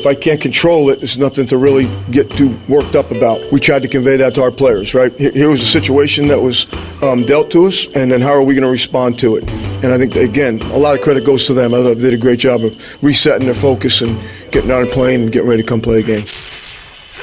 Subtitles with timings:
[0.00, 3.40] If I can't control it, there's nothing to really get too worked up about.
[3.50, 5.12] We tried to convey that to our players, right?
[5.12, 8.54] Here was a situation that was um, dealt to us, and then how are we
[8.54, 9.48] going to respond to it?
[9.82, 11.74] And I think, again, a lot of credit goes to them.
[11.74, 14.16] I thought they did a great job of resetting their focus and
[14.52, 16.26] getting on a plane and getting ready to come play a game.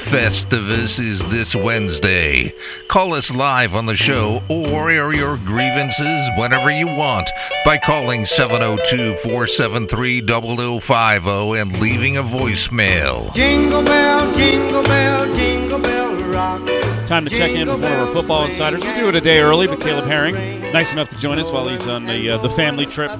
[0.06, 2.52] Festivus is this Wednesday.
[2.86, 7.28] Call us live on the show or air your grievances whenever you want
[7.64, 13.34] by calling 702 473 0050 and leaving a voicemail.
[13.34, 16.60] Jingle bell, jingle bell, jingle bell rock.
[17.08, 18.84] Time to check in with one of our football insiders.
[18.84, 20.36] We do it a day early, but Caleb Herring,
[20.72, 23.10] nice enough to join us while he's on the uh, the family trip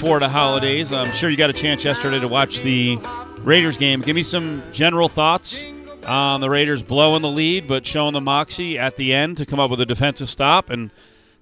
[0.00, 0.92] for the holidays.
[0.92, 2.98] I'm sure you got a chance yesterday to watch the
[3.38, 4.00] Raiders game.
[4.00, 5.64] Give me some general thoughts
[6.06, 9.60] um, the Raiders blowing the lead, but showing the moxie at the end to come
[9.60, 10.90] up with a defensive stop, and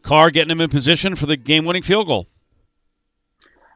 [0.03, 2.27] Carr getting him in position for the game-winning field goal.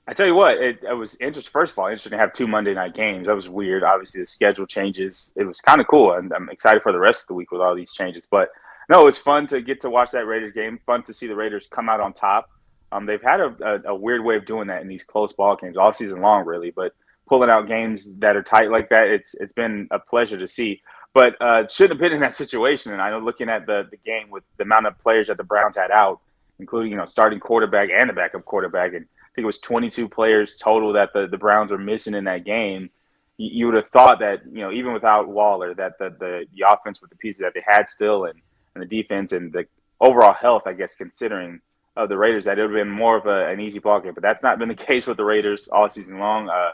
[0.08, 1.50] I tell you what, it, it, was interesting.
[1.50, 3.26] First of all, interesting to have two Monday night games.
[3.26, 3.82] That was weird.
[3.82, 5.32] Obviously, the schedule changes.
[5.36, 7.60] It was kind of cool, and I'm excited for the rest of the week with
[7.60, 8.28] all these changes.
[8.30, 8.50] But
[8.88, 10.78] no, it was fun to get to watch that Raiders game.
[10.86, 12.48] Fun to see the Raiders come out on top.
[12.92, 15.56] Um, they've had a, a, a, weird way of doing that in these close ball
[15.56, 16.70] games all season long, really.
[16.70, 16.94] But
[17.28, 20.82] pulling out games that are tight like that, it's it's been a pleasure to see.
[21.14, 22.92] But uh, shouldn't have been in that situation.
[22.92, 25.44] And I know looking at the the game with the amount of players that the
[25.44, 26.20] Browns had out,
[26.58, 30.08] including you know starting quarterback and the backup quarterback, and I think it was 22
[30.08, 32.90] players total that the the Browns were missing in that game.
[33.36, 36.66] You, you would have thought that you know even without Waller, that the the, the
[36.68, 38.40] offense with the pieces that they had still and
[38.74, 39.66] and the defense and the
[40.00, 41.60] overall health, I guess, considering
[41.96, 44.12] of the Raiders, that it would have been more of a, an easy ball game.
[44.14, 46.48] But that's not been the case with the Raiders all season long.
[46.48, 46.72] Uh,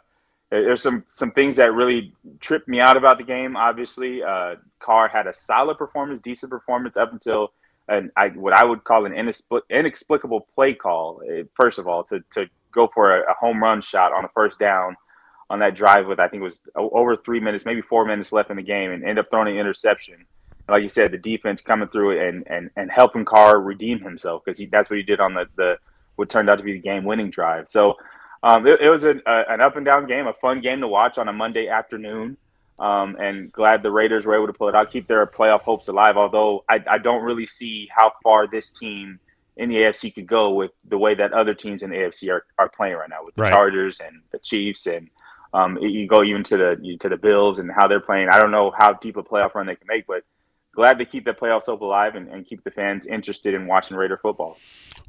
[0.53, 3.57] there's some some things that really tripped me out about the game.
[3.57, 7.53] Obviously, uh, Carr had a solid performance, decent performance up until
[7.89, 9.15] an I, what I would call an
[9.71, 11.23] inexplicable play call.
[11.27, 14.29] Uh, first of all, to to go for a, a, home run shot on a
[14.29, 14.95] first down
[15.49, 18.51] on that drive with I think it was over three minutes, maybe four minutes left
[18.51, 20.27] in the game, and end up throwing an interception.
[20.69, 24.63] Like you said, the defense coming through and and and helping Carr redeem himself because
[24.71, 25.79] that's what he did on the the
[26.17, 27.71] what turned out to be the game winning drive.
[27.71, 27.97] So
[28.43, 30.89] um, it, it, was an, a, an up and down game, a fun game to
[30.89, 32.37] watch on a Monday afternoon.
[32.79, 35.89] Um, and glad the Raiders were able to pull it out, keep their playoff hopes
[35.89, 36.17] alive.
[36.17, 39.21] Although I, I, don't really see how far this team
[39.57, 42.45] in the AFC could go with the way that other teams in the AFC are,
[42.59, 43.53] are playing right now with the right.
[43.53, 45.09] Chargers and the Chiefs, and
[45.55, 48.31] um, you go even to the to the Bills and how they're playing.
[48.31, 50.25] I don't know how deep a playoff run they can make, but
[50.75, 53.97] glad to keep the playoffs hope alive and, and keep the fans interested in watching
[53.97, 54.57] Raider football.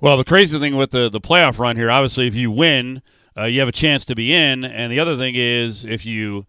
[0.02, 3.02] Well, the crazy thing with the the playoff run here, obviously, if you win
[3.38, 4.64] uh, you have a chance to be in.
[4.64, 6.46] And the other thing is, if you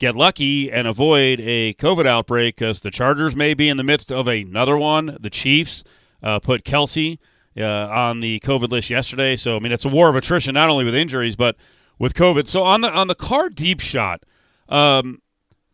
[0.00, 4.10] get lucky and avoid a COVID outbreak, because the Chargers may be in the midst
[4.10, 5.16] of another one.
[5.20, 5.84] The Chiefs
[6.22, 7.18] uh, put Kelce
[7.56, 10.70] uh, on the COVID list yesterday, so I mean it's a war of attrition, not
[10.70, 11.56] only with injuries but
[11.98, 12.48] with COVID.
[12.48, 14.24] So on the on the Carr deep shot,
[14.68, 15.20] um,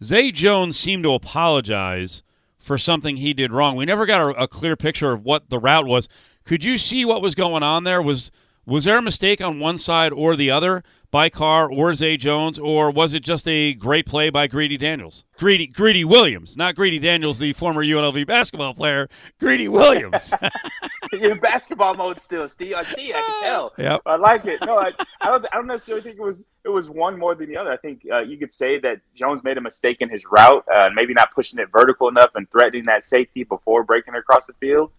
[0.02, 2.22] Zay Jones seemed to apologize
[2.58, 3.76] for something he did wrong.
[3.76, 6.08] We never got a, a clear picture of what the route was.
[6.44, 8.02] Could you see what was going on there?
[8.02, 8.32] Was
[8.66, 12.58] was there a mistake on one side or the other by Carr or Zay Jones,
[12.58, 15.24] or was it just a great play by Greedy Daniels?
[15.38, 19.08] Greedy Greedy Williams, not Greedy Daniels, the former UNLV basketball player.
[19.38, 20.34] Greedy Williams.
[21.12, 22.74] You're in basketball mode still, Steve.
[22.74, 23.14] I see.
[23.14, 23.72] I can tell.
[23.78, 24.02] Yep.
[24.04, 24.64] I like it.
[24.66, 25.46] No, I, I, don't.
[25.52, 27.72] I don't necessarily think it was it was one more than the other.
[27.72, 30.90] I think uh, you could say that Jones made a mistake in his route, uh,
[30.92, 34.90] maybe not pushing it vertical enough and threatening that safety before breaking across the field.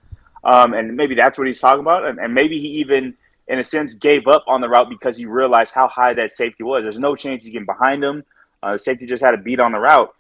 [0.43, 2.05] Um, and maybe that's what he's talking about.
[2.05, 3.15] And, and maybe he even
[3.47, 6.63] in a sense, gave up on the route because he realized how high that safety
[6.63, 6.83] was.
[6.83, 8.23] There's no chance he's getting behind him.
[8.61, 10.13] Uh, the safety just had a beat on the route.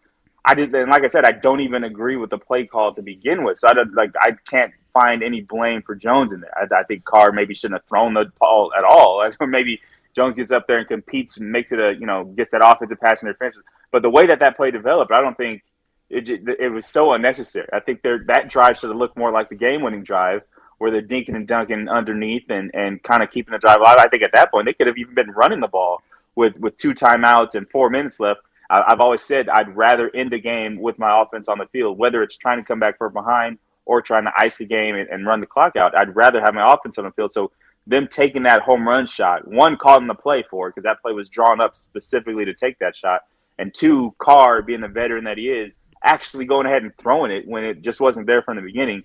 [0.45, 3.01] I just, and like I said, I don't even agree with the play call to
[3.01, 3.59] begin with.
[3.59, 6.57] So I don't, like, I can't find any blame for Jones in there.
[6.57, 9.29] I, I think Carr maybe shouldn't have thrown the ball at all.
[9.39, 9.81] Or maybe
[10.15, 12.99] Jones gets up there and competes and makes it a, you know, gets that offensive
[12.99, 13.59] pass interference.
[13.91, 15.63] But the way that that play developed, I don't think
[16.09, 17.67] it, it was so unnecessary.
[17.73, 20.43] I think that drive should have looked more like the game-winning drive
[20.77, 23.97] where they're dinking and dunking underneath and, and kind of keeping the drive alive.
[23.99, 26.01] I think at that point they could have even been running the ball
[26.35, 28.41] with, with two timeouts and four minutes left.
[28.69, 31.97] I, I've always said I'd rather end the game with my offense on the field,
[31.97, 35.09] whether it's trying to come back from behind or trying to ice the game and,
[35.09, 35.95] and run the clock out.
[35.95, 37.31] I'd rather have my offense on the field.
[37.31, 37.51] So
[37.87, 41.13] them taking that home run shot, one, calling the play for it because that play
[41.13, 43.21] was drawn up specifically to take that shot,
[43.57, 47.47] and two, Carr being the veteran that he is, actually going ahead and throwing it
[47.47, 49.03] when it just wasn't there from the beginning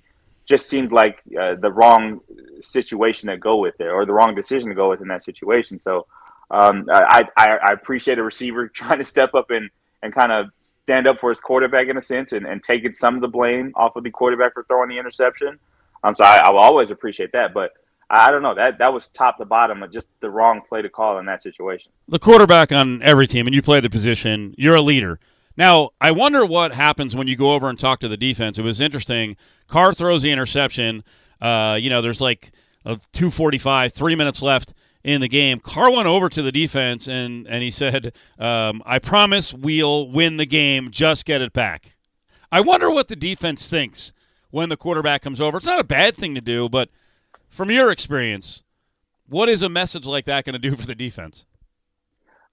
[0.52, 2.20] just seemed like uh, the wrong
[2.60, 5.78] situation to go with it or the wrong decision to go with in that situation.
[5.78, 6.06] So
[6.50, 9.70] um, I, I, I, appreciate a receiver trying to step up and,
[10.02, 13.14] and kind of stand up for his quarterback in a sense and, and taking some
[13.14, 15.58] of the blame off of the quarterback for throwing the interception.
[16.04, 17.54] Um, so I, I will always appreciate that.
[17.54, 17.72] But
[18.10, 21.18] I don't know that that was top to bottom just the wrong play to call
[21.18, 21.92] in that situation.
[22.08, 25.18] The quarterback on every team, and you play the position, you're a leader.
[25.56, 28.58] Now, I wonder what happens when you go over and talk to the defense.
[28.58, 29.36] It was interesting.
[29.66, 31.04] Carr throws the interception.
[31.40, 32.52] Uh, you know, there's like
[32.84, 34.72] a 245, three minutes left
[35.04, 35.60] in the game.
[35.60, 40.36] Carr went over to the defense and, and he said, um, I promise we'll win
[40.36, 40.90] the game.
[40.90, 41.94] Just get it back.
[42.50, 44.12] I wonder what the defense thinks
[44.50, 45.56] when the quarterback comes over.
[45.56, 46.90] It's not a bad thing to do, but
[47.48, 48.62] from your experience,
[49.26, 51.46] what is a message like that going to do for the defense?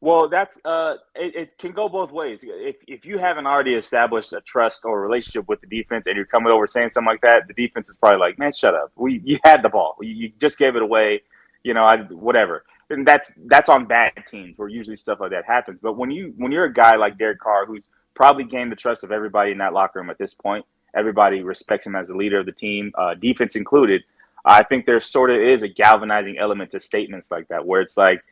[0.02, 2.42] Well, that's uh, it, it, can go both ways.
[2.44, 6.26] If if you haven't already established a trust or relationship with the defense, and you're
[6.26, 8.94] coming over saying something like that, the defense is probably like, "Man, shut up.
[8.96, 9.98] We you had the ball.
[10.00, 11.24] You, you just gave it away.
[11.64, 15.46] You know, I whatever." And that's that's on bad teams where usually stuff like that
[15.46, 15.80] happens.
[15.82, 19.04] But when you when you're a guy like Derek Carr, who's probably gained the trust
[19.04, 22.40] of everybody in that locker room at this point, everybody respects him as the leader
[22.40, 24.04] of the team, uh, defense included.
[24.46, 27.98] I think there sort of is a galvanizing element to statements like that, where it's
[27.98, 28.24] like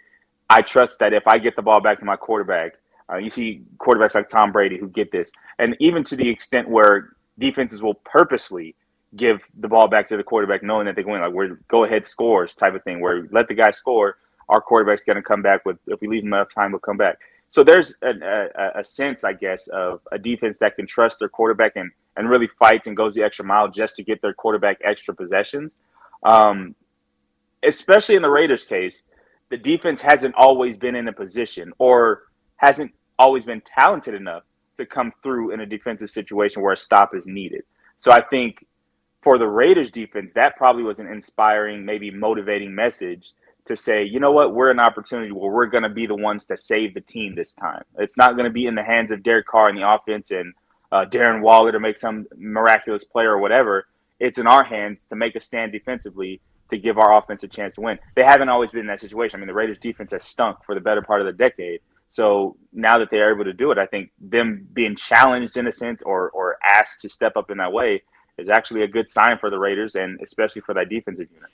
[0.49, 2.73] I trust that if I get the ball back to my quarterback,
[3.11, 6.69] uh, you see quarterbacks like Tom Brady who get this, and even to the extent
[6.69, 8.75] where defenses will purposely
[9.15, 12.05] give the ball back to the quarterback, knowing that they're going like we're go ahead
[12.05, 14.17] scores type of thing, where let the guy score.
[14.49, 16.95] Our quarterback's going to come back with if we leave him enough time, we'll come
[16.95, 17.17] back.
[17.49, 21.29] So there's a, a, a, sense, I guess, of a defense that can trust their
[21.29, 24.79] quarterback and and really fights and goes the extra mile just to get their quarterback
[24.83, 25.77] extra possessions.
[26.23, 26.75] Um,
[27.63, 29.03] especially in the Raiders' case,
[29.49, 32.23] the defense hasn't always been in a position or
[32.57, 34.43] hasn't always been talented enough
[34.77, 37.63] to come through in a defensive situation where a stop is needed.
[37.99, 38.65] So I think
[39.23, 43.33] for the Raiders defense, that probably was an inspiring, maybe motivating message
[43.65, 46.45] to say, you know what, we're an opportunity where we're going to be the ones
[46.45, 47.83] to save the team this time.
[47.97, 50.53] It's not going to be in the hands of Derek Carr and the offense and
[50.91, 53.87] uh, Darren Waller to make some miraculous play or whatever.
[54.19, 57.75] It's in our hands to make a stand defensively to give our offense a chance
[57.75, 57.99] to win.
[58.15, 59.37] They haven't always been in that situation.
[59.37, 61.81] I mean, the Raiders defense has stunk for the better part of the decade.
[62.09, 65.71] So now that they're able to do it, I think them being challenged in a
[65.71, 68.03] sense or or asked to step up in that way
[68.37, 71.49] is actually a good sign for the Raiders and especially for that defensive unit.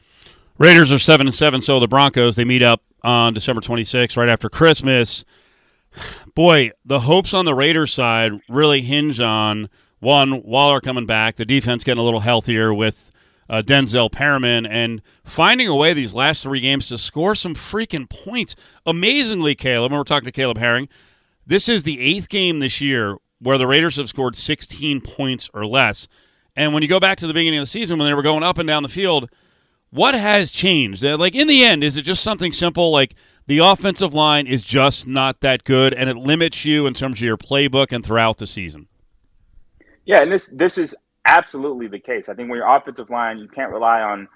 [0.58, 4.30] Raiders are seven and seven, so the Broncos they meet up on December 26th, right
[4.30, 5.26] after Christmas.
[6.36, 9.70] Boy, the hopes on the Raiders side really hinge on
[10.00, 13.12] one Waller coming back, the defense getting a little healthier with
[13.50, 18.10] uh, Denzel Perryman and finding a way these last three games to score some freaking
[18.10, 18.56] points.
[18.86, 20.88] Amazingly, Caleb, and we're talking to Caleb Herring,
[21.46, 25.66] this is the eighth game this year where the Raiders have scored 16 points or
[25.66, 26.08] less.
[26.56, 28.44] And when you go back to the beginning of the season when they were going
[28.44, 29.30] up and down the field,
[29.90, 31.04] what has changed?
[31.04, 34.64] Uh, like in the end, is it just something simple like the offensive line is
[34.64, 38.38] just not that good and it limits you in terms of your playbook and throughout
[38.38, 38.88] the season?
[40.06, 42.30] Yeah, and this this is absolutely the case.
[42.30, 44.28] I think when your offensive line, you can't rely on,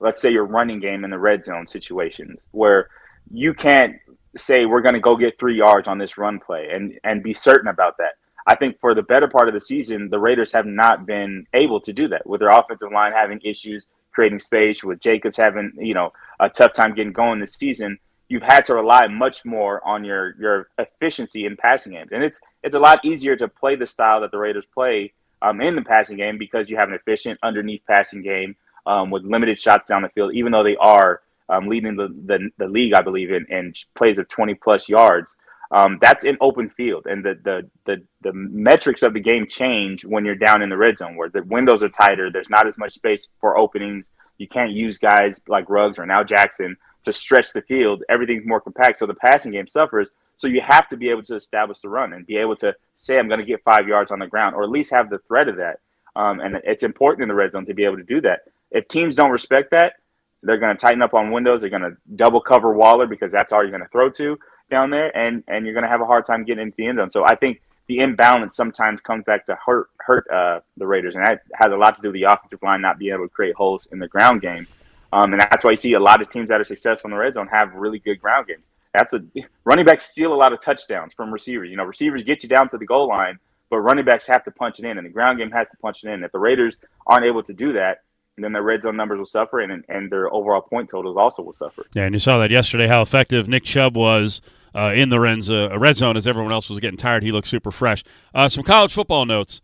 [0.00, 2.88] let's say, your running game in the red zone situations where
[3.32, 3.96] you can't
[4.36, 7.32] say we're going to go get three yards on this run play and and be
[7.32, 8.14] certain about that.
[8.46, 11.80] I think for the better part of the season, the Raiders have not been able
[11.80, 15.94] to do that with their offensive line having issues creating space, with Jacobs having you
[15.94, 17.98] know a tough time getting going this season.
[18.28, 22.40] You've had to rely much more on your your efficiency in passing games, and it's
[22.62, 25.12] it's a lot easier to play the style that the Raiders play
[25.42, 28.56] um, in the passing game because you have an efficient underneath passing game
[28.86, 32.50] um, with limited shots down the field, even though they are um, leading the, the,
[32.58, 35.34] the, league, I believe, in, in plays of 20 plus yards.
[35.70, 40.04] Um, that's in open field, and the, the the the metrics of the game change
[40.04, 42.30] when you're down in the red zone, where the windows are tighter.
[42.30, 44.08] There's not as much space for openings.
[44.38, 48.04] You can't use guys like Ruggs or now Jackson to stretch the field.
[48.08, 50.12] Everything's more compact, so the passing game suffers.
[50.36, 53.18] So you have to be able to establish the run and be able to say,
[53.18, 55.48] I'm going to get five yards on the ground, or at least have the threat
[55.48, 55.80] of that.
[56.14, 58.40] Um, and it's important in the red zone to be able to do that.
[58.70, 59.94] If teams don't respect that,
[60.42, 61.62] they're going to tighten up on windows.
[61.62, 64.38] They're going to double cover Waller because that's all you're going to throw to
[64.70, 66.98] down there, and and you're going to have a hard time getting into the end
[66.98, 67.10] zone.
[67.10, 71.24] So I think the imbalance sometimes comes back to hurt hurt uh, the Raiders, and
[71.26, 73.54] that has a lot to do with the offensive line not being able to create
[73.54, 74.66] holes in the ground game.
[75.12, 77.18] Um, and that's why you see a lot of teams that are successful in the
[77.18, 78.66] red zone have really good ground games
[78.96, 79.22] that's a
[79.64, 81.70] running backs steal a lot of touchdowns from receivers.
[81.70, 83.38] You know, receivers get you down to the goal line,
[83.70, 86.04] but running backs have to punch it in, and the ground game has to punch
[86.04, 86.24] it in.
[86.24, 88.02] If the Raiders aren't able to do that,
[88.38, 91.52] then their red zone numbers will suffer, and and their overall point totals also will
[91.52, 91.84] suffer.
[91.94, 94.40] Yeah, and you saw that yesterday how effective Nick Chubb was.
[94.74, 97.48] Uh, in the red, uh, red zone, as everyone else was getting tired, he looked
[97.48, 98.04] super fresh.
[98.34, 99.62] Uh, some college football notes.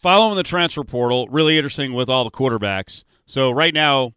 [0.00, 3.04] Following the transfer portal, really interesting with all the quarterbacks.
[3.26, 4.14] So right now,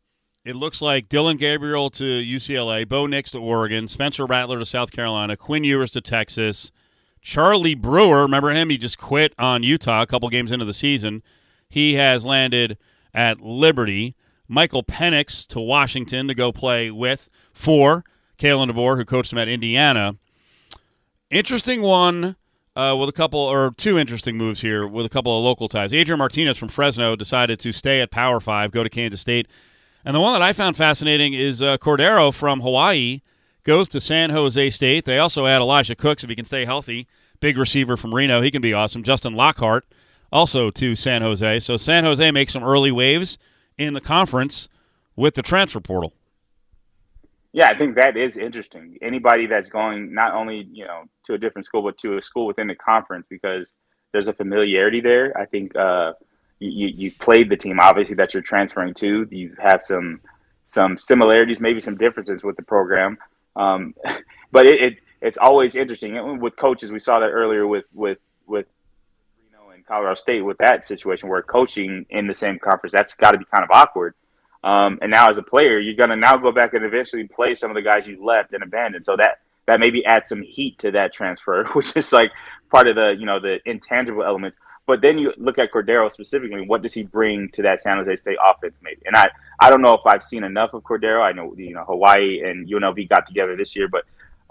[0.47, 4.93] it looks like Dillon Gabriel to UCLA, Bo Nix to Oregon, Spencer Rattler to South
[4.93, 6.71] Carolina, Quinn Ewers to Texas,
[7.21, 8.21] Charlie Brewer.
[8.21, 8.69] Remember him?
[8.69, 11.21] He just quit on Utah a couple games into the season.
[11.67, 12.77] He has landed
[13.13, 14.15] at Liberty.
[14.47, 18.05] Michael Penix to Washington to go play with for
[18.39, 20.15] Kalen DeBoer, who coached him at Indiana.
[21.29, 22.37] Interesting one
[22.73, 25.91] uh, with a couple or two interesting moves here with a couple of local ties.
[25.91, 29.47] Adrian Martinez from Fresno decided to stay at Power Five, go to Kansas State,
[30.05, 33.21] and the one that I found fascinating is uh, Cordeiro from Hawaii
[33.63, 35.05] goes to San Jose State.
[35.05, 37.07] They also add Elijah Cooks if he can stay healthy,
[37.39, 38.41] big receiver from Reno.
[38.41, 39.03] He can be awesome.
[39.03, 39.85] Justin Lockhart
[40.31, 41.59] also to San Jose.
[41.59, 43.37] So San Jose makes some early waves
[43.77, 44.69] in the conference
[45.15, 46.13] with the transfer portal.
[47.53, 48.97] Yeah, I think that is interesting.
[49.01, 52.45] Anybody that's going not only you know to a different school, but to a school
[52.45, 53.73] within the conference because
[54.11, 55.35] there's a familiarity there.
[55.37, 56.13] I think uh,
[56.59, 59.27] you you played the team obviously that you're transferring to.
[59.29, 60.21] You have some
[60.65, 63.17] some similarities, maybe some differences with the program.
[63.55, 63.95] Um,
[64.51, 66.91] but it, it, it's always interesting with coaches.
[66.91, 68.67] We saw that earlier with with with
[69.39, 73.31] Reno and Colorado State with that situation where coaching in the same conference that's got
[73.31, 74.13] to be kind of awkward.
[74.63, 77.55] Um, and now as a player, you're going to now go back and eventually play
[77.55, 79.05] some of the guys you left and abandoned.
[79.05, 82.31] So that that maybe adds some heat to that transfer, which is like
[82.69, 84.57] part of the you know the intangible elements.
[84.87, 86.65] But then you look at Cordeiro specifically.
[86.65, 88.73] What does he bring to that San Jose State offense?
[88.81, 89.29] Maybe, and I
[89.59, 91.21] I don't know if I've seen enough of Cordeiro.
[91.21, 94.05] I know you know Hawaii and UNLV got together this year, but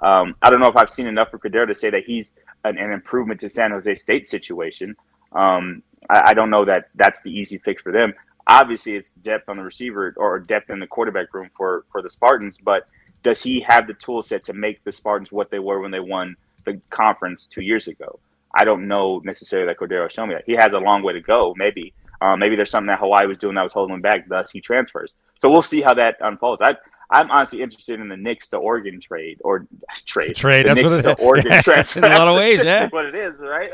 [0.07, 2.79] um, I don't know if I've seen enough of Cordeiro to say that he's an,
[2.79, 4.95] an improvement to San Jose State situation.
[5.33, 8.15] Um, I, I, don't know that that's the easy fix for them
[8.47, 12.11] obviously it's depth on the receiver or depth in the quarterback room for for the
[12.11, 12.89] Spartans, but
[13.23, 16.01] does he have the tool set to make the Spartans what they were when they
[16.01, 18.19] won the conference two years ago?
[18.57, 20.45] I don't know necessarily that Cordeiro showed me that.
[20.47, 21.93] He has a long way to go, maybe.
[22.23, 24.61] Um, maybe there's something that Hawaii was doing that was holding him back, thus he
[24.61, 25.15] transfers.
[25.41, 26.63] So we'll see how that unfolds.
[26.63, 26.75] I,
[27.11, 29.67] I'm honestly interested in the Nix to Oregon trade or
[30.07, 30.35] trade.
[30.35, 30.65] Trade.
[30.67, 31.17] The that's Nix what it is.
[31.17, 31.99] to Oregon transfer.
[31.99, 32.89] In a lot of ways, yeah.
[32.89, 33.71] what it is, right?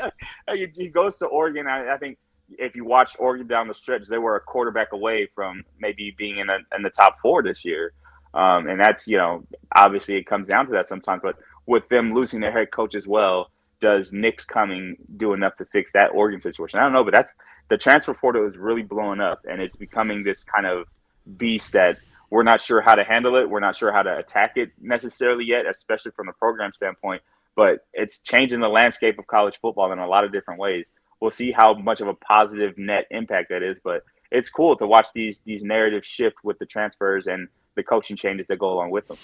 [0.51, 1.67] He, he goes to Oregon.
[1.67, 2.17] I, I think
[2.59, 6.39] if you watch Oregon down the stretch, they were a quarterback away from maybe being
[6.39, 7.93] in, a, in the top four this year.
[8.33, 11.21] Um, and that's, you know, obviously it comes down to that sometimes.
[11.23, 15.65] But with them losing their head coach as well, does Nix coming do enough to
[15.65, 16.79] fix that Oregon situation?
[16.79, 17.33] I don't know, but that's
[17.69, 20.87] the transfer portal is really blowing up, and it's becoming this kind of
[21.37, 21.97] beast that
[22.29, 23.49] we're not sure how to handle it.
[23.49, 27.21] We're not sure how to attack it necessarily yet, especially from the program standpoint.
[27.55, 30.91] But it's changing the landscape of college football in a lot of different ways
[31.23, 33.77] we'll see how much of a positive net impact that is.
[33.81, 38.15] But it's cool to watch these these narratives shift with the transfers and the coaching
[38.15, 39.17] changes that go along with them.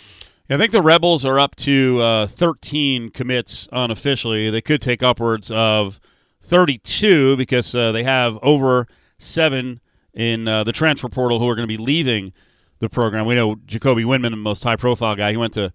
[0.52, 4.50] I think the Rebels are up to uh, 13 commits unofficially.
[4.50, 6.00] They could take upwards of
[6.42, 8.88] 32 because uh, they have over
[9.20, 9.80] seven
[10.14, 12.34] in uh, the transfer portal who are going to be leaving
[12.80, 13.28] the program.
[13.28, 15.32] We know Jacoby Windmon, the most high profile guy.
[15.32, 15.72] He went to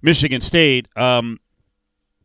[0.00, 0.88] Michigan State.
[0.96, 1.38] Um,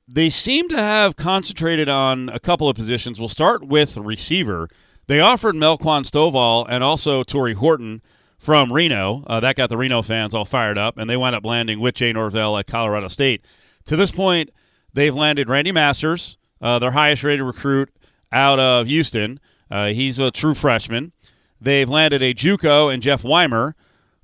[0.07, 3.19] they seem to have concentrated on a couple of positions.
[3.19, 4.69] We'll start with receiver.
[5.07, 8.01] They offered Melquan Stovall and also Tory Horton
[8.45, 9.23] from Reno.
[9.25, 11.95] Uh, that got the Reno fans all fired up, and they wound up landing with
[11.95, 13.43] Jay Norvell at Colorado State.
[13.85, 14.51] To this point,
[14.93, 17.89] they've landed Randy Masters, uh, their highest rated recruit
[18.31, 19.39] out of Houston.
[19.71, 21.11] Uh, he's a true freshman.
[21.59, 23.75] They've landed a JUCO and Jeff Weimer,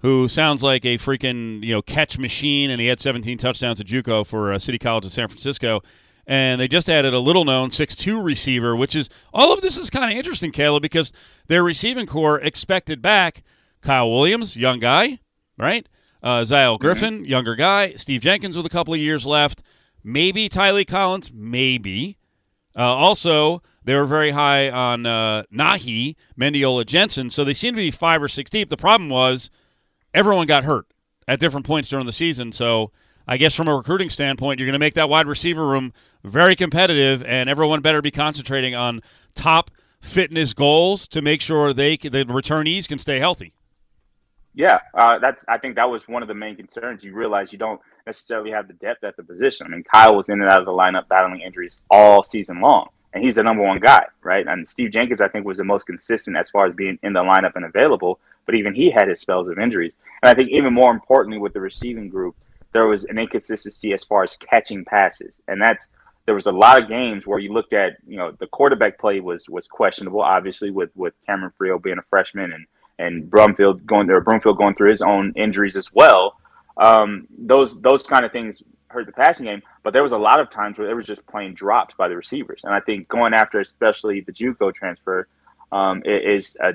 [0.01, 3.87] who sounds like a freaking you know catch machine, and he had 17 touchdowns at
[3.87, 5.81] JUCO for uh, City College of San Francisco.
[6.27, 9.89] And they just added a little known 6'2 receiver, which is all of this is
[9.89, 11.11] kind of interesting, Caleb, because
[11.47, 13.41] their receiving core expected back
[13.81, 15.19] Kyle Williams, young guy,
[15.57, 15.87] right?
[16.23, 16.81] Uh, mm-hmm.
[16.81, 17.25] Griffin, mm-hmm.
[17.25, 17.93] younger guy.
[17.93, 19.63] Steve Jenkins with a couple of years left.
[20.03, 22.17] Maybe Tylee Collins, maybe.
[22.75, 27.81] Uh, also, they were very high on uh, Nahi, Mendiola Jensen, so they seem to
[27.81, 28.69] be five or six deep.
[28.69, 29.49] The problem was
[30.13, 30.87] everyone got hurt
[31.27, 32.51] at different points during the season.
[32.51, 32.91] So
[33.27, 36.55] I guess from a recruiting standpoint, you're going to make that wide receiver room very
[36.55, 39.01] competitive, and everyone better be concentrating on
[39.35, 39.71] top
[40.01, 43.53] fitness goals to make sure they the returnees can stay healthy.
[44.53, 45.45] Yeah, uh, that's.
[45.47, 47.03] I think that was one of the main concerns.
[47.03, 49.65] You realize you don't necessarily have the depth at the position.
[49.65, 52.89] I mean, Kyle was in and out of the lineup battling injuries all season long,
[53.13, 54.45] and he's the number one guy, right?
[54.45, 57.21] And Steve Jenkins, I think, was the most consistent as far as being in the
[57.21, 59.93] lineup and available but even he had his spells of injuries.
[60.21, 62.35] And I think even more importantly with the receiving group,
[62.73, 65.89] there was an inconsistency as far as catching passes, and that's
[66.25, 69.19] there was a lot of games where you looked at you know the quarterback play
[69.19, 72.65] was was questionable, obviously with with Cameron Frio being a freshman and
[73.01, 76.37] and Brumfield going there, Brumfield going through his own injuries as well.
[76.77, 80.39] Um, those those kind of things hurt the passing game, but there was a lot
[80.39, 83.33] of times where it was just plain dropped by the receivers, and I think going
[83.33, 85.27] after especially the JUCO transfer
[85.71, 86.73] um, is a,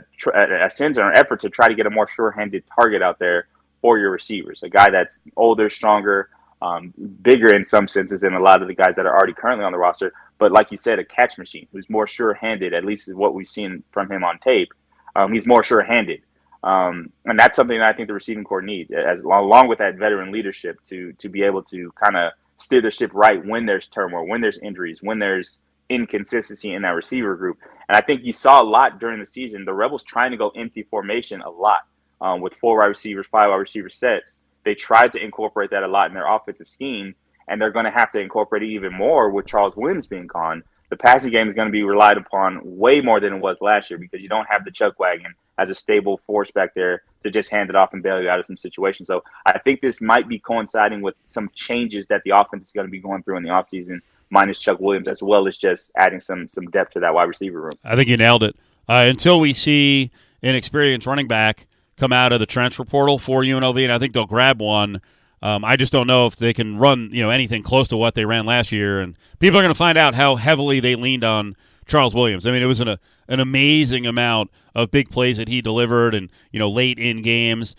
[0.64, 3.48] a sense or an effort to try to get a more sure-handed target out there
[3.82, 4.62] for your receivers.
[4.62, 6.30] A guy that's older, stronger,
[6.62, 9.64] um, bigger in some senses than a lot of the guys that are already currently
[9.64, 10.12] on the roster.
[10.38, 12.72] But like you said, a catch machine who's more sure-handed.
[12.72, 14.72] At least is what we've seen from him on tape.
[15.16, 16.20] Um, he's more sure-handed.
[16.62, 19.96] Um, and that's something that I think the receiving corps needs, as along with that
[19.96, 23.88] veteran leadership, to to be able to kind of steer the ship right when there's
[23.88, 25.58] turmoil, when there's injuries, when there's
[25.88, 27.58] inconsistency in that receiver group.
[27.88, 29.64] And I think you saw a lot during the season.
[29.64, 31.82] The Rebels trying to go empty formation a lot
[32.20, 34.38] um, with four wide receivers, five wide receiver sets.
[34.64, 37.14] They tried to incorporate that a lot in their offensive scheme,
[37.46, 40.64] and they're going to have to incorporate it even more with Charles Williams being gone.
[40.88, 43.90] The passing game is going to be relied upon way more than it was last
[43.90, 47.30] year because you don't have the chuck wagon as a stable force back there to
[47.30, 49.08] just hand it off and bail you out of some situations.
[49.08, 52.86] So I think this might be coinciding with some changes that the offense is going
[52.86, 54.00] to be going through in the offseason,
[54.30, 57.60] minus Chuck Williams, as well as just adding some some depth to that wide receiver
[57.60, 57.72] room.
[57.84, 58.56] I think you nailed it.
[58.88, 60.12] Uh, until we see
[60.42, 61.66] an experienced running back
[61.96, 65.00] come out of the transfer portal for UNLV, and I think they'll grab one.
[65.46, 68.16] Um, I just don't know if they can run, you know, anything close to what
[68.16, 71.22] they ran last year, and people are going to find out how heavily they leaned
[71.22, 71.54] on
[71.86, 72.48] Charles Williams.
[72.48, 72.98] I mean, it was an, a,
[73.28, 77.76] an amazing amount of big plays that he delivered, and you know, late in games.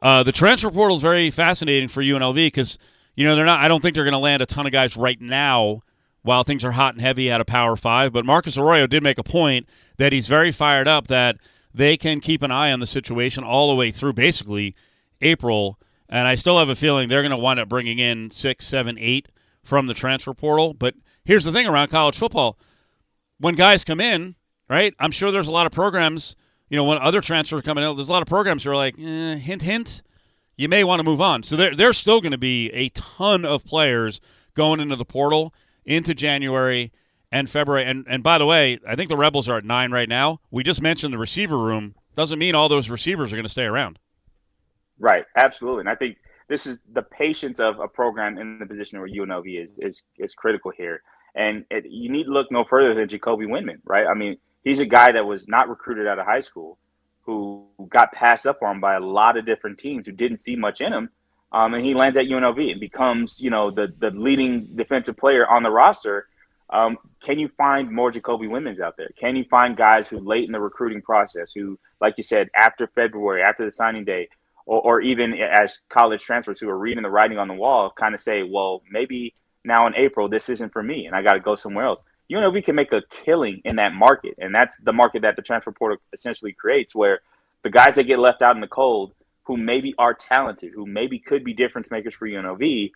[0.00, 2.78] Uh, the transfer portal is very fascinating for UNLV because
[3.14, 3.60] you know they're not.
[3.60, 5.82] I don't think they're going to land a ton of guys right now
[6.22, 8.14] while things are hot and heavy at a Power Five.
[8.14, 11.36] But Marcus Arroyo did make a point that he's very fired up that
[11.74, 14.74] they can keep an eye on the situation all the way through basically
[15.20, 15.78] April.
[16.12, 18.98] And I still have a feeling they're going to wind up bringing in six, seven,
[19.00, 19.28] eight
[19.64, 20.74] from the transfer portal.
[20.74, 22.58] But here's the thing around college football
[23.38, 24.34] when guys come in,
[24.68, 24.92] right?
[25.00, 26.36] I'm sure there's a lot of programs,
[26.68, 28.76] you know, when other transfers are coming out, there's a lot of programs who are
[28.76, 30.02] like, eh, hint, hint,
[30.54, 31.44] you may want to move on.
[31.44, 34.20] So there, there's still going to be a ton of players
[34.52, 35.54] going into the portal
[35.86, 36.92] into January
[37.32, 37.86] and February.
[37.86, 40.40] And, and by the way, I think the Rebels are at nine right now.
[40.50, 41.94] We just mentioned the receiver room.
[42.14, 43.98] Doesn't mean all those receivers are going to stay around.
[44.98, 45.80] Right, absolutely.
[45.80, 46.18] And I think
[46.48, 50.34] this is the patience of a program in the position where UNLV is is, is
[50.34, 51.02] critical here.
[51.34, 54.06] And it, you need to look no further than Jacoby Windmon, right?
[54.06, 56.78] I mean, he's a guy that was not recruited out of high school,
[57.22, 60.80] who got passed up on by a lot of different teams who didn't see much
[60.80, 61.08] in him.
[61.52, 65.46] Um, and he lands at UNLV and becomes, you know, the the leading defensive player
[65.48, 66.26] on the roster.
[66.70, 69.10] Um, can you find more Jacoby Windmons out there?
[69.20, 72.86] Can you find guys who late in the recruiting process, who, like you said, after
[72.94, 74.28] February, after the signing day,
[74.66, 78.14] or, or even as college transfers who are reading the writing on the wall, kind
[78.14, 81.40] of say, well, maybe now in April, this isn't for me and I got to
[81.40, 82.02] go somewhere else.
[82.28, 84.34] You know, we can make a killing in that market.
[84.38, 87.20] And that's the market that the transfer portal essentially creates, where
[87.62, 89.12] the guys that get left out in the cold,
[89.44, 92.92] who maybe are talented, who maybe could be difference makers for UNLV,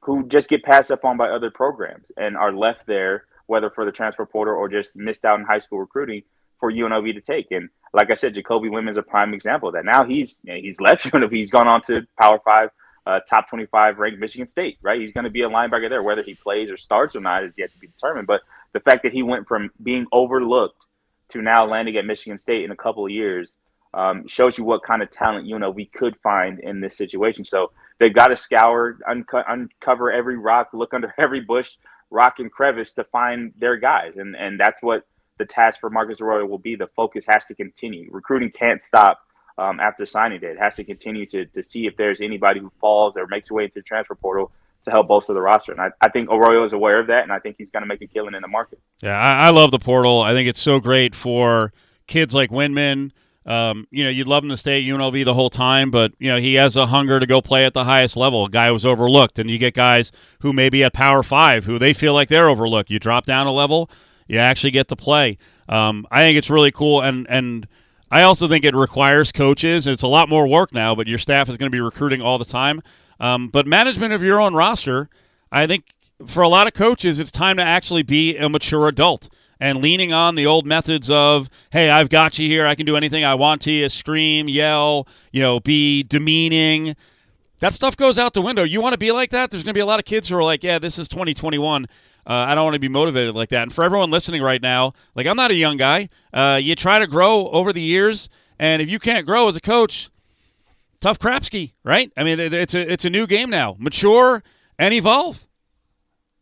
[0.00, 3.84] who just get passed up on by other programs and are left there, whether for
[3.84, 6.22] the transfer portal or just missed out in high school recruiting
[6.58, 7.50] for UNLV to take.
[7.50, 9.84] And like I said, Jacoby Windmon's a prime example that.
[9.84, 12.70] Now he's he's left UNLV, he's gone on to Power Five
[13.06, 15.00] uh, top 25 ranked Michigan State, right?
[15.00, 16.02] He's going to be a linebacker there.
[16.02, 18.26] Whether he plays or starts or not is yet to be determined.
[18.26, 20.86] But the fact that he went from being overlooked
[21.30, 23.58] to now landing at Michigan State in a couple of years
[23.94, 27.44] um, shows you what kind of talent you know we could find in this situation.
[27.44, 31.72] So they've got to scour, unco- uncover every rock, look under every bush,
[32.10, 35.06] rock and crevice to find their guys, and and that's what
[35.38, 36.74] the task for Marcus Arroyo will be.
[36.76, 38.08] The focus has to continue.
[38.10, 39.20] Recruiting can't stop
[39.58, 40.48] um, after signing day.
[40.48, 43.56] It has to continue to, to see if there's anybody who falls or makes their
[43.56, 44.52] way into the transfer portal
[44.84, 45.72] to help bolster the roster.
[45.72, 47.86] And I, I think Arroyo is aware of that, and I think he's going to
[47.86, 48.80] make a killing in the market.
[49.02, 50.20] Yeah, I, I, love the portal.
[50.20, 51.72] I think it's so great for
[52.06, 53.12] kids like Windmon.
[53.44, 56.28] Um, you know, you'd love him to stay at UNLV the whole time, but you
[56.28, 58.44] know he has a hunger to go play at the highest level.
[58.44, 61.76] A guy was overlooked, and you get guys who may be at Power Five who
[61.76, 62.88] they feel like they're overlooked.
[62.88, 63.90] You drop down a level,
[64.26, 65.38] you actually get to play.
[65.68, 67.66] Um, I think it's really cool, and and
[68.10, 69.86] I also think it requires coaches.
[69.86, 72.38] It's a lot more work now, but your staff is going to be recruiting all
[72.38, 72.82] the time.
[73.18, 75.08] Um, but management of your own roster,
[75.50, 75.94] I think
[76.26, 79.28] for a lot of coaches, it's time to actually be a mature adult
[79.60, 82.66] and leaning on the old methods of, hey, I've got you here.
[82.66, 86.96] I can do anything I want to you, scream, yell, you know, be demeaning.
[87.60, 88.64] That stuff goes out the window.
[88.64, 89.52] You want to be like that?
[89.52, 91.86] There's going to be a lot of kids who are like, yeah, this is 2021.
[92.26, 93.62] Uh, I don't want to be motivated like that.
[93.64, 96.08] And for everyone listening right now, like I'm not a young guy.
[96.32, 99.60] Uh, you try to grow over the years, and if you can't grow as a
[99.60, 100.10] coach,
[101.00, 102.12] tough crapski, right?
[102.16, 103.76] I mean, it's a it's a new game now.
[103.78, 104.42] Mature
[104.78, 105.46] and evolve.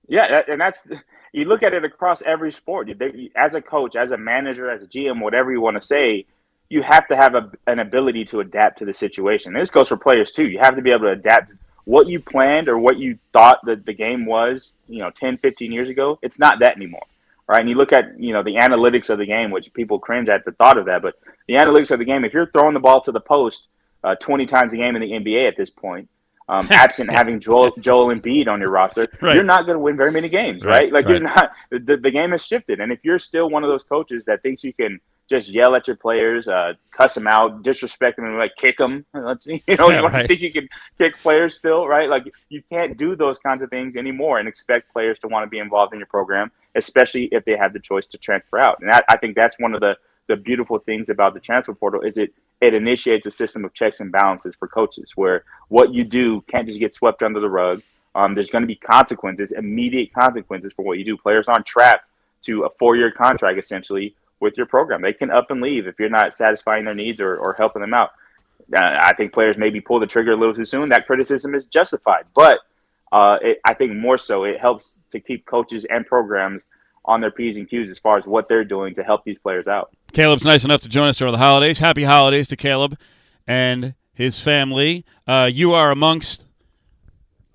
[0.09, 0.89] Yeah, and that's
[1.33, 2.91] you look at it across every sport.
[3.37, 6.27] As a coach, as a manager, as a GM, whatever you want to say,
[6.69, 9.53] you have to have a, an ability to adapt to the situation.
[9.55, 10.47] This goes for players too.
[10.47, 11.53] You have to be able to adapt
[11.91, 15.73] what you planned or what you thought that the game was, you know, 10, 15
[15.73, 17.03] years ago, it's not that anymore.
[17.49, 17.61] Right.
[17.61, 20.45] And you look at, you know, the analytics of the game, which people cringe at
[20.45, 21.15] the thought of that, but
[21.49, 23.67] the analytics of the game, if you're throwing the ball to the post
[24.05, 26.09] uh, 20 times a game in the NBA at this point,
[26.49, 29.35] um, absent having Joel, Joel Embiid on your roster, Right.
[29.35, 30.93] you're not going to win very many games, Right, right?
[30.93, 31.11] Like right.
[31.11, 31.51] you're not.
[31.71, 34.63] The, the game has shifted, and if you're still one of those coaches that thinks
[34.63, 35.01] you can
[35.31, 39.07] just yell at your players, uh, cuss them out, disrespect them, and like kick them,
[39.15, 40.27] let's you know, Yeah, you right.
[40.29, 42.11] think you can kick players still, right?
[42.11, 45.49] Like you can't do those kinds of things anymore and expect players to want to
[45.49, 48.79] be involved in your program, especially if they have the choice to transfer out.
[48.81, 52.03] And that, I think that's one of the the beautiful things about the transfer portal
[52.03, 56.05] is it it initiates a system of checks and balances for coaches where what you
[56.05, 57.83] do can't just get swept under the rug.
[58.15, 61.17] Um, there's going to be consequences, immediate consequences for what you do.
[61.17, 62.05] Players aren't trapped
[62.43, 65.03] to a four year contract essentially with your program.
[65.03, 67.95] They can up and leave if you're not satisfying their needs or, or helping them
[67.95, 68.11] out.
[68.75, 70.89] Uh, I think players maybe pull the trigger a little too soon.
[70.89, 72.61] That criticism is justified, but
[73.13, 76.67] uh, it, I think more so it helps to keep coaches and programs
[77.05, 79.67] on their p's and q's as far as what they're doing to help these players
[79.67, 79.91] out.
[80.13, 81.79] Caleb's nice enough to join us during the holidays.
[81.79, 82.99] Happy holidays to Caleb
[83.47, 85.05] and his family.
[85.27, 86.47] Uh, you are amongst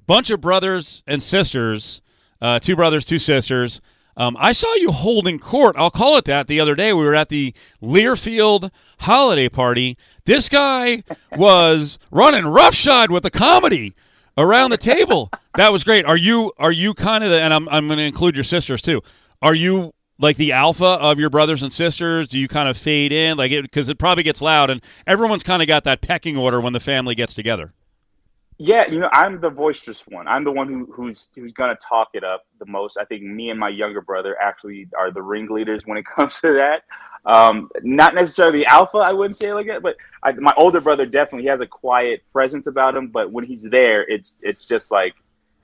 [0.07, 2.01] bunch of brothers and sisters,
[2.41, 3.81] uh, two brothers, two sisters.
[4.17, 5.75] Um, I saw you holding court.
[5.77, 6.47] I'll call it that.
[6.47, 9.97] The other day, we were at the Learfield holiday party.
[10.25, 11.03] This guy
[11.35, 13.93] was running roughshod with the comedy
[14.37, 15.29] around the table.
[15.55, 16.05] That was great.
[16.05, 17.41] Are you are you kind of the?
[17.41, 19.01] And I'm I'm going to include your sisters too.
[19.41, 22.29] Are you like the alpha of your brothers and sisters?
[22.29, 25.43] Do you kind of fade in like it because it probably gets loud and everyone's
[25.43, 27.73] kind of got that pecking order when the family gets together.
[28.57, 30.27] Yeah, you know, I'm the boisterous one.
[30.27, 32.97] I'm the one who, who's who's gonna talk it up the most.
[32.97, 36.53] I think me and my younger brother actually are the ringleaders when it comes to
[36.53, 36.83] that.
[37.25, 41.43] Um, not necessarily alpha, I wouldn't say like that, but I, my older brother definitely
[41.43, 43.07] he has a quiet presence about him.
[43.07, 45.15] But when he's there, it's it's just like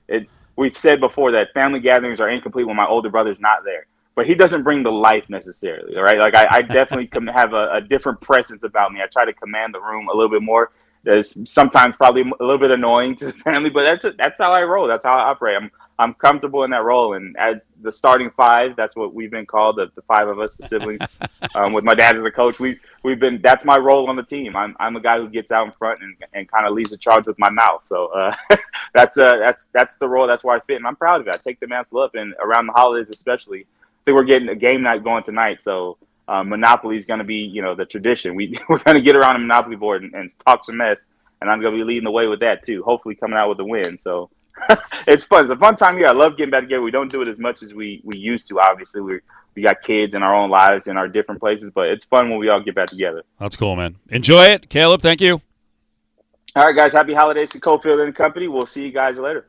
[0.08, 0.28] it.
[0.54, 3.86] We've said before that family gatherings are incomplete when my older brother's not there.
[4.14, 6.18] But he doesn't bring the life necessarily, all right?
[6.18, 9.00] Like I, I definitely have a, a different presence about me.
[9.00, 10.70] I try to command the room a little bit more
[11.04, 14.62] that's sometimes probably a little bit annoying to the family, but that's that's how I
[14.62, 14.86] roll.
[14.86, 15.56] That's how I operate.
[15.56, 19.46] I'm I'm comfortable in that role, and as the starting five, that's what we've been
[19.46, 21.00] called the, the five of us, the siblings.
[21.54, 24.22] um, with my dad as the coach, we we've been that's my role on the
[24.22, 24.56] team.
[24.56, 26.96] I'm I'm a guy who gets out in front and, and kind of leads the
[26.96, 27.82] charge with my mouth.
[27.82, 28.34] So uh,
[28.94, 30.26] that's uh that's that's the role.
[30.26, 31.34] That's where I fit, and I'm proud of it.
[31.34, 33.60] I take the mantle up, and around the holidays especially.
[33.60, 35.96] I think we're getting a game night going tonight, so
[36.28, 38.34] um, Monopoly is going to be, you know, the tradition.
[38.34, 41.06] We we're going to get around a Monopoly board and, and talk some mess,
[41.40, 42.82] and I'm going to be leading the way with that too.
[42.82, 43.98] Hopefully, coming out with a win.
[43.98, 44.30] So
[45.06, 45.44] it's fun.
[45.44, 46.06] It's a fun time here.
[46.06, 46.82] I love getting back together.
[46.82, 48.60] We don't do it as much as we we used to.
[48.60, 49.20] Obviously, we
[49.54, 52.38] we got kids in our own lives in our different places, but it's fun when
[52.38, 53.22] we all get back together.
[53.38, 53.96] That's cool, man.
[54.08, 55.02] Enjoy it, Caleb.
[55.02, 55.40] Thank you.
[56.54, 56.92] All right, guys.
[56.92, 58.48] Happy holidays to Cofield and Company.
[58.48, 59.48] We'll see you guys later.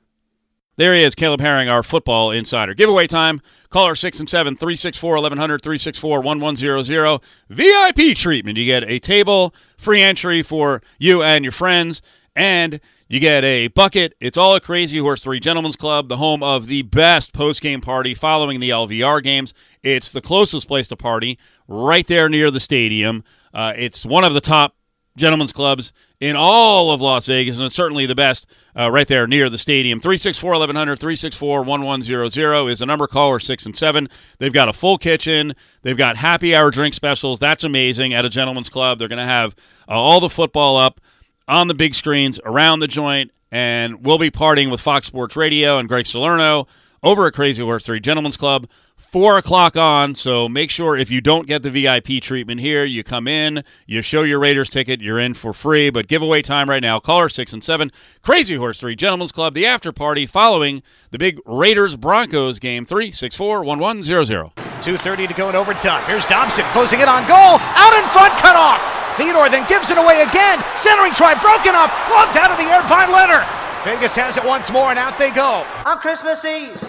[0.75, 2.73] There he is, Caleb Herring, our football insider.
[2.73, 3.41] Giveaway time.
[3.69, 7.21] Caller 6 and 7 364 1100 364 1100.
[7.49, 8.57] VIP treatment.
[8.57, 12.01] You get a table, free entry for you and your friends,
[12.35, 14.15] and you get a bucket.
[14.19, 17.81] It's all at Crazy Horse 3 Gentlemen's Club, the home of the best post game
[17.81, 19.53] party following the LVR games.
[19.83, 23.23] It's the closest place to party, right there near the stadium.
[23.53, 24.75] Uh, it's one of the top
[25.15, 28.47] gentlemen's clubs in all of Las Vegas, and it's certainly the best
[28.79, 29.99] uh, right there near the stadium.
[29.99, 34.07] 364 1100, 364 1100 is a number caller 6 and 7.
[34.37, 37.39] They've got a full kitchen, they've got happy hour drink specials.
[37.39, 38.99] That's amazing at a gentleman's club.
[38.99, 39.53] They're going to have
[39.89, 41.01] uh, all the football up
[41.49, 45.77] on the big screens around the joint, and we'll be partying with Fox Sports Radio
[45.77, 46.67] and Greg Salerno
[47.03, 48.69] over at Crazy Horse 3 Gentlemen's Club.
[49.13, 53.03] Four o'clock on, so make sure if you don't get the VIP treatment here, you
[53.03, 55.91] come in, you show your Raiders ticket, you're in for free.
[55.91, 57.91] But giveaway time right now, caller six and seven,
[58.23, 62.85] Crazy Horse Three Gentlemen's Club, the after party following the big Raiders Broncos game.
[62.85, 64.51] Three six four one one zero zero.
[64.81, 66.03] 2.30 to go in overtime.
[66.07, 67.61] Here's Dobson closing it on goal.
[67.77, 68.81] Out in front, cut off.
[69.15, 70.57] Theodore then gives it away again.
[70.75, 71.93] Centering try broken up.
[72.09, 73.62] Gloved out of the air by Leonard.
[73.83, 75.65] Vegas has it once more, and out they go.
[75.85, 76.79] On Christmas Eve,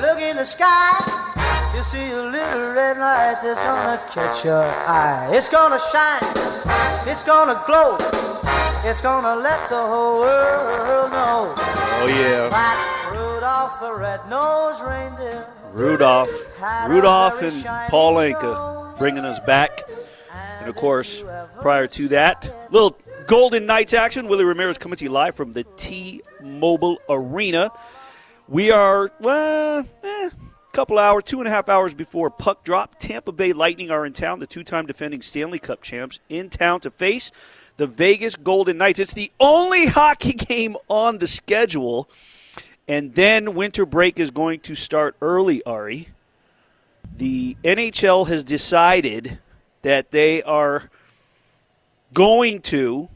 [0.00, 0.92] look in the sky.
[1.74, 5.30] You see a little red light that's gonna catch your eye.
[5.32, 6.22] It's gonna shine,
[7.06, 7.96] it's gonna glow,
[8.82, 11.54] it's gonna let the whole world know.
[11.58, 15.46] Oh yeah, Black Rudolph the red-nosed reindeer.
[15.72, 16.30] Rudolph,
[16.88, 18.16] Rudolph and shiny Paul.
[18.16, 19.88] Anka bringing us back.
[20.60, 21.22] And of course,
[21.60, 24.28] prior to that, little Golden Knights action.
[24.28, 27.72] Willie Ramirez coming to you live from the T-Mobile Arena.
[28.46, 33.00] We are well, eh, a couple hours, two and a half hours before puck drop.
[33.00, 34.38] Tampa Bay Lightning are in town.
[34.38, 37.32] The two-time defending Stanley Cup champs in town to face
[37.78, 39.00] the Vegas Golden Knights.
[39.00, 42.08] It's the only hockey game on the schedule.
[42.86, 46.10] And then winter break is going to start early, Ari.
[47.16, 49.40] The NHL has decided
[49.82, 50.90] that they are
[52.14, 53.08] going to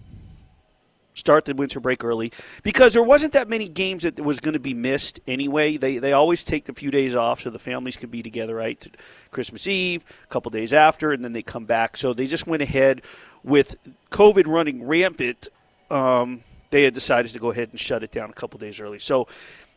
[1.21, 4.61] start the winter break early because there wasn't that many games that was going to
[4.61, 5.77] be missed anyway.
[5.77, 8.97] They they always take a few days off so the families could be together, right?
[9.31, 11.97] Christmas Eve, a couple days after, and then they come back.
[11.97, 13.03] So they just went ahead
[13.45, 13.77] with
[14.11, 15.49] COVID running rampant.
[15.91, 18.99] Um, they had decided to go ahead and shut it down a couple days early.
[18.99, 19.29] So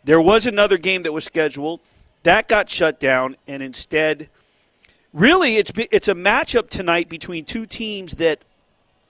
[0.03, 1.79] there was another game that was scheduled
[2.23, 4.29] that got shut down, and instead,
[5.11, 8.43] really, it's it's a matchup tonight between two teams that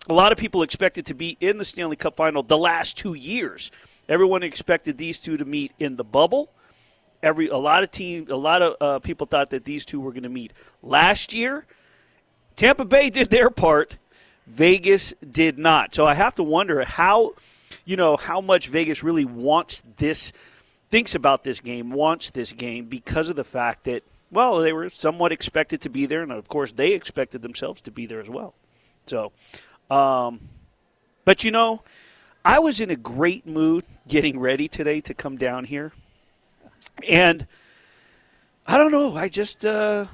[0.09, 3.13] a lot of people expected to be in the Stanley Cup final the last two
[3.13, 3.71] years.
[4.09, 6.51] Everyone expected these two to meet in the bubble.
[7.21, 10.11] Every a lot of team, a lot of uh, people thought that these two were
[10.11, 11.65] going to meet last year.
[12.55, 13.97] Tampa Bay did their part.
[14.45, 15.95] Vegas did not.
[15.95, 17.33] So I have to wonder how,
[17.85, 20.33] you know, how much Vegas really wants this,
[20.91, 24.89] thinks about this game, wants this game because of the fact that, well, they were
[24.89, 28.29] somewhat expected to be there, and of course they expected themselves to be there as
[28.29, 28.53] well.
[29.05, 29.31] So,
[29.89, 30.41] um,
[31.25, 31.81] but you know,
[32.43, 35.93] I was in a great mood getting ready today to come down here,
[37.07, 37.47] and
[38.67, 39.65] I don't know, I just.
[39.65, 40.05] Uh,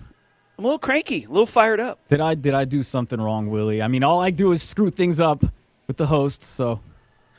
[0.57, 2.05] I'm a little cranky, a little fired up.
[2.09, 3.81] Did I did I do something wrong, Willie?
[3.81, 5.45] I mean, all I do is screw things up
[5.87, 6.43] with the host.
[6.43, 6.81] So,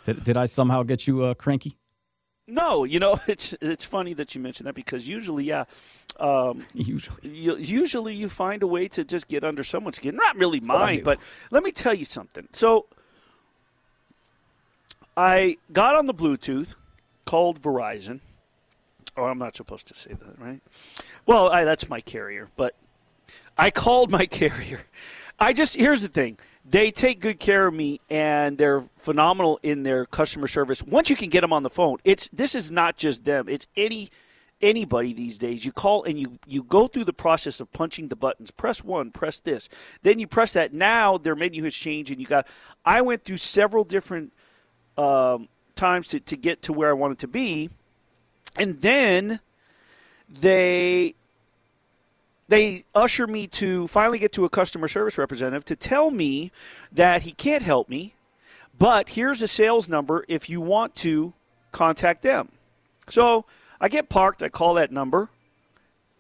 [0.07, 1.77] did, did I somehow get you uh, cranky?
[2.47, 5.65] No, you know it's it's funny that you mentioned that because usually, yeah,
[6.19, 10.17] um, usually, you, usually you find a way to just get under someone's skin.
[10.17, 11.19] Not really mine, but
[11.51, 12.49] let me tell you something.
[12.53, 12.87] So,
[15.17, 16.75] I got on the Bluetooth,
[17.25, 18.21] called Verizon.
[19.17, 20.61] Oh, I'm not supposed to say that, right?
[21.27, 22.75] Well, I, that's my carrier, but
[23.57, 24.81] I called my carrier.
[25.39, 26.39] I just here's the thing.
[26.69, 30.83] They take good care of me and they're phenomenal in their customer service.
[30.83, 33.49] Once you can get them on the phone, it's this is not just them.
[33.49, 34.11] It's any
[34.63, 35.65] anybody these days.
[35.65, 38.51] You call and you you go through the process of punching the buttons.
[38.51, 39.69] Press 1, press this.
[40.03, 40.73] Then you press that.
[40.73, 42.47] Now their menu has changed and you got
[42.85, 44.33] I went through several different
[44.97, 47.71] um, times to, to get to where I wanted to be.
[48.57, 49.41] And then
[50.29, 51.15] they
[52.49, 56.51] they usher me to finally get to a customer service representative to tell me
[56.91, 58.15] that he can't help me,
[58.77, 61.33] but here's a sales number if you want to
[61.71, 62.51] contact them.
[63.09, 63.45] So
[63.81, 65.31] I get parked, I call that number,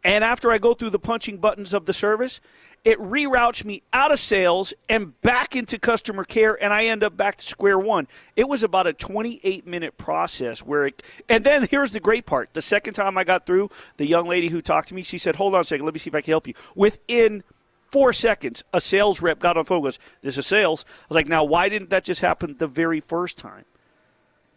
[0.02, 2.40] and after I go through the punching buttons of the service,
[2.84, 7.16] it reroutes me out of sales and back into customer care, and I end up
[7.16, 8.08] back to square one.
[8.36, 12.54] It was about a 28 minute process where it, and then here's the great part.
[12.54, 13.68] The second time I got through,
[13.98, 16.00] the young lady who talked to me, she said, Hold on a second, let me
[16.00, 16.54] see if I can help you.
[16.74, 17.42] Within
[17.92, 20.86] four seconds, a sales rep got on phone goes, This is sales.
[20.88, 23.66] I was like, Now, why didn't that just happen the very first time?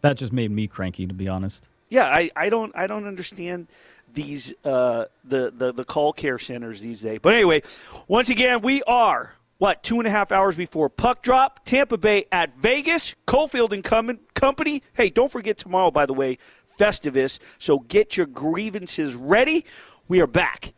[0.02, 1.68] That just made me cranky, to be honest.
[1.93, 3.67] Yeah, I, I don't I don't understand
[4.12, 7.19] these uh, the, the the call care centers these days.
[7.21, 7.62] But anyway,
[8.08, 11.63] once again, we are what two and a half hours before puck drop.
[11.65, 13.13] Tampa Bay at Vegas.
[13.27, 14.82] Cofield and Com- Company.
[14.93, 16.39] Hey, don't forget tomorrow, by the way,
[16.79, 17.38] Festivus.
[17.60, 19.63] So get your grievances ready.
[20.08, 20.73] We are back.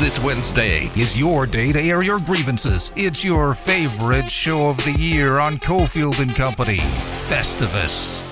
[0.00, 2.90] This Wednesday is your day to air your grievances.
[2.96, 6.80] It's your favorite show of the year on Cofield and Company,
[7.28, 8.25] Festivus.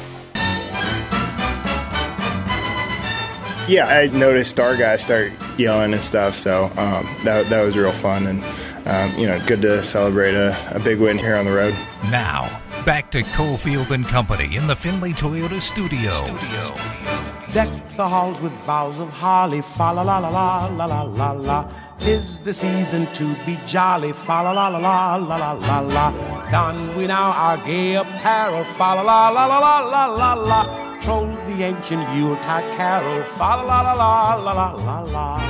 [3.66, 7.92] Yeah, I noticed our guys start yelling and stuff, so um, that, that was real
[7.92, 8.44] fun and
[8.86, 11.74] um, you know good to celebrate a, a big win here on the road.
[12.10, 16.10] Now back to Cofield and Company in the Findlay Toyota studio.
[16.10, 17.54] studio.
[17.54, 21.30] Deck the halls with boughs of holly, fa la la la la la la la
[21.30, 21.72] la.
[21.98, 26.50] Tis the season to be jolly, fa la la la la la la la la.
[26.50, 30.93] Don we now our gay apparel, fa la la la la la la la la
[31.04, 33.22] told the ancient Yuletide carol.
[33.24, 35.40] Fa la la la la la la la.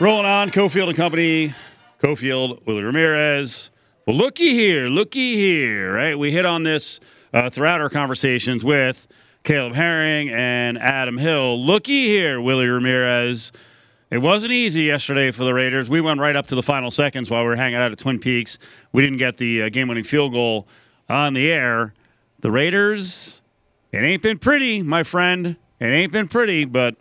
[0.00, 1.54] Rolling on, Cofield and Company,
[2.02, 3.70] Cofield, Willie Ramirez.
[4.06, 6.18] Well, looky here, looky here, right?
[6.18, 7.00] We hit on this
[7.34, 9.06] uh, throughout our conversations with
[9.44, 11.62] Caleb Herring and Adam Hill.
[11.62, 13.52] Looky here, Willie Ramirez.
[14.14, 15.90] It wasn't easy yesterday for the Raiders.
[15.90, 18.20] We went right up to the final seconds while we were hanging out at Twin
[18.20, 18.58] Peaks.
[18.92, 20.68] We didn't get the uh, game winning field goal
[21.08, 21.94] on the air.
[22.38, 23.42] The Raiders,
[23.90, 25.56] it ain't been pretty, my friend.
[25.80, 26.94] It ain't been pretty, but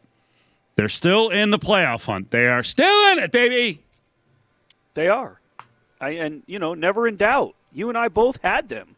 [0.75, 2.31] they're still in the playoff hunt.
[2.31, 3.83] They are still in it, baby.
[4.95, 5.39] They are.
[6.01, 7.53] I, and, you know, never in doubt.
[7.71, 8.95] You and I both had them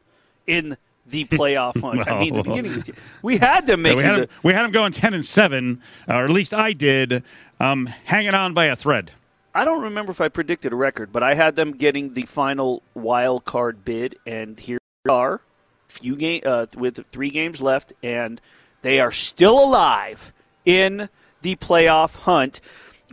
[0.47, 2.07] in the playoff hunt.
[2.07, 2.81] I mean, the beginning,
[3.21, 5.81] we had them making we, had the, them, we had them going 10 and 7,
[6.07, 7.23] or at least I did,
[7.59, 9.11] um, hanging on by a thread.
[9.53, 12.83] I don't remember if I predicted a record, but I had them getting the final
[12.93, 15.41] wild card bid, and here we are,
[15.87, 18.41] few game uh, with three games left, and
[18.81, 20.33] they are still alive
[20.65, 21.07] in
[21.41, 22.59] the playoff hunt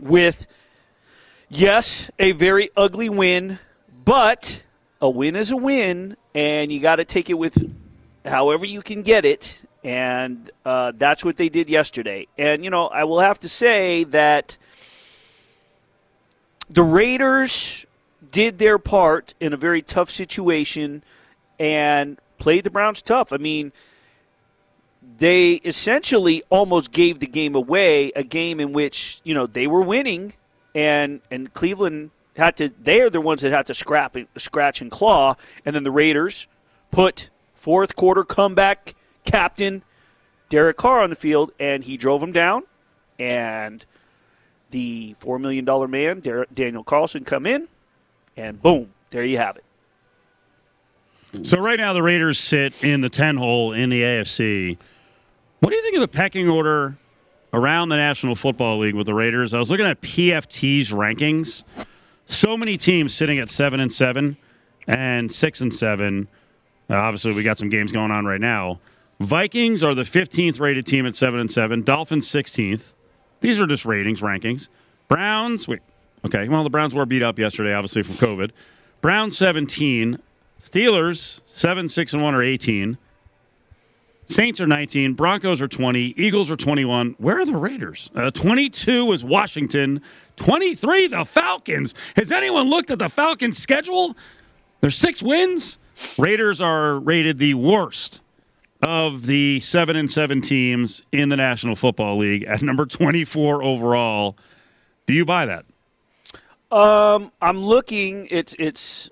[0.01, 0.47] with,
[1.47, 3.59] yes, a very ugly win,
[4.03, 4.63] but
[4.99, 7.73] a win is a win, and you got to take it with
[8.25, 9.61] however you can get it.
[9.83, 12.27] And uh, that's what they did yesterday.
[12.37, 14.57] And, you know, I will have to say that
[16.69, 17.85] the Raiders
[18.31, 21.03] did their part in a very tough situation
[21.59, 23.33] and played the Browns tough.
[23.33, 23.73] I mean,
[25.17, 29.81] they essentially almost gave the game away, a game in which, you know, they were
[29.81, 30.33] winning
[30.75, 34.89] and and Cleveland had to they're the ones that had to scrap and, scratch and
[34.89, 36.47] claw and then the Raiders
[36.91, 37.29] put
[37.63, 39.83] fourth quarter comeback captain
[40.49, 42.63] Derek Carr on the field, and he drove him down.
[43.17, 43.85] And
[44.71, 47.69] the $4 million man, Daniel Carlson, come in,
[48.35, 51.47] and boom, there you have it.
[51.47, 54.77] So right now the Raiders sit in the 10 hole in the AFC.
[55.61, 56.97] What do you think of the pecking order
[57.53, 59.53] around the National Football League with the Raiders?
[59.53, 61.63] I was looking at PFT's rankings.
[62.25, 64.35] So many teams sitting at 7 and 7
[64.85, 66.27] and 6 and 7.
[66.89, 68.79] Uh, obviously, we got some games going on right now.
[69.19, 71.83] Vikings are the 15th rated team at 7 and 7.
[71.83, 72.93] Dolphins 16th.
[73.41, 74.69] These are just ratings, rankings.
[75.07, 75.79] Browns, wait.
[76.25, 78.51] Okay, well, the Browns were beat up yesterday, obviously, from COVID.
[79.01, 80.19] Browns 17.
[80.63, 82.97] Steelers 7, 6, and 1 are 18.
[84.29, 85.13] Saints are 19.
[85.13, 86.13] Broncos are 20.
[86.17, 87.15] Eagles are 21.
[87.17, 88.09] Where are the Raiders?
[88.15, 90.01] Uh, 22 is Washington.
[90.37, 91.93] 23, the Falcons.
[92.15, 94.15] Has anyone looked at the Falcons' schedule?
[94.79, 95.77] There's six wins.
[96.17, 98.21] Raiders are rated the worst
[98.81, 104.37] of the seven and seven teams in the National Football League at number 24 overall.
[105.07, 105.65] Do you buy that?
[106.71, 108.27] Um, I'm looking.
[108.31, 109.09] It's it's.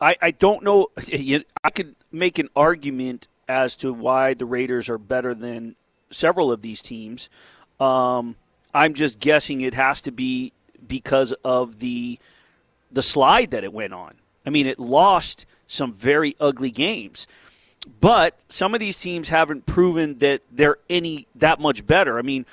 [0.00, 0.88] I I don't know.
[1.64, 5.76] I could make an argument as to why the Raiders are better than
[6.10, 7.28] several of these teams.
[7.80, 8.36] Um,
[8.72, 10.52] I'm just guessing it has to be
[10.86, 12.18] because of the
[12.92, 14.14] the slide that it went on.
[14.46, 17.26] I mean, it lost some very ugly games.
[18.00, 22.18] But some of these teams haven't proven that they're any that much better.
[22.18, 22.46] I mean,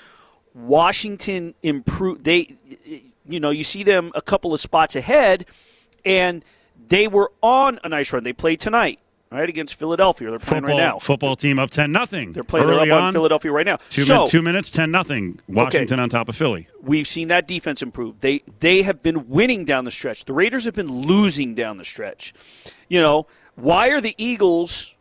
[0.53, 2.25] Washington improved.
[2.25, 2.55] They,
[3.25, 5.45] you know, you see them a couple of spots ahead,
[6.03, 6.43] and
[6.89, 8.23] they were on a nice run.
[8.23, 8.99] They played tonight,
[9.31, 10.29] right against Philadelphia.
[10.29, 10.99] They're playing football, right now.
[10.99, 12.33] Football team up ten nothing.
[12.33, 12.69] They're playing.
[12.69, 13.77] Up on, Philadelphia right now.
[13.89, 15.39] Two, so, min- two minutes, ten nothing.
[15.47, 16.67] Washington okay, on top of Philly.
[16.81, 18.19] We've seen that defense improve.
[18.19, 20.25] They they have been winning down the stretch.
[20.25, 22.33] The Raiders have been losing down the stretch.
[22.89, 24.95] You know why are the Eagles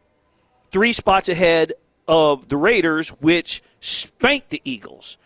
[0.73, 1.73] three spots ahead
[2.07, 5.17] of the Raiders, which spanked the Eagles.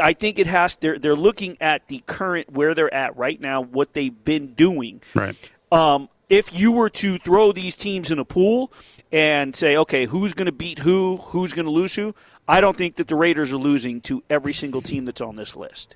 [0.00, 0.76] I think it has.
[0.76, 5.02] They're they're looking at the current where they're at right now, what they've been doing.
[5.14, 5.50] Right.
[5.72, 8.72] Um, if you were to throw these teams in a pool
[9.12, 12.14] and say, okay, who's going to beat who, who's going to lose who,
[12.48, 15.54] I don't think that the Raiders are losing to every single team that's on this
[15.54, 15.94] list.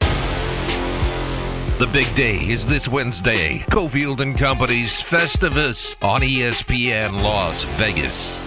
[0.00, 3.64] The big day is this Wednesday.
[3.70, 8.42] Cofield and Company's Festivus on ESPN Las Vegas.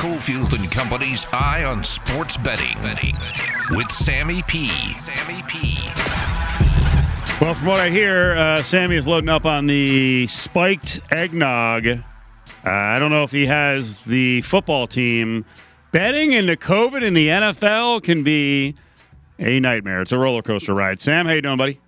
[0.00, 2.74] Cofield and Company's Eye on Sports Betting
[3.68, 4.68] with Sammy P.
[4.94, 5.76] Sammy P.
[7.38, 11.86] Well, from what I hear, uh, Sammy is loading up on the spiked eggnog.
[11.86, 12.00] Uh,
[12.64, 15.44] I don't know if he has the football team
[15.92, 18.76] betting into COVID in the NFL can be
[19.38, 20.00] a nightmare.
[20.00, 20.98] It's a roller coaster ride.
[20.98, 21.78] Sam, how you doing, buddy?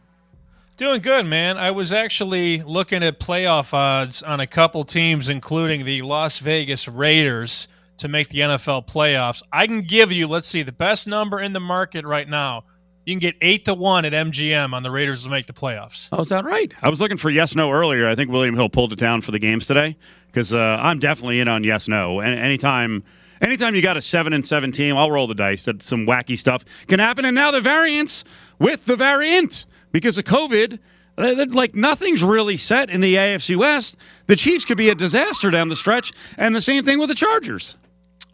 [0.77, 1.57] Doing good, man.
[1.57, 6.87] I was actually looking at playoff odds on a couple teams, including the Las Vegas
[6.89, 9.43] Raiders, to make the NFL playoffs.
[9.53, 12.65] I can give you, let's see, the best number in the market right now.
[13.05, 16.09] You can get eight to one at MGM on the Raiders to make the playoffs.
[16.13, 16.73] Oh, is that right?
[16.83, 18.09] I was looking for yes no earlier.
[18.09, 21.41] I think William Hill pulled it down for the games today because uh, I'm definitely
[21.41, 22.21] in on yes no.
[22.21, 23.03] And anytime
[23.41, 26.39] anytime you got a seven and seven team, I'll roll the dice that some wacky
[26.39, 27.25] stuff can happen.
[27.25, 28.25] And now the variants
[28.61, 30.79] with the variant because of COVID.
[31.19, 33.99] Like nothing's really set in the AFC West.
[34.29, 37.15] The Chiefs could be a disaster down the stretch, and the same thing with the
[37.15, 37.77] Chargers.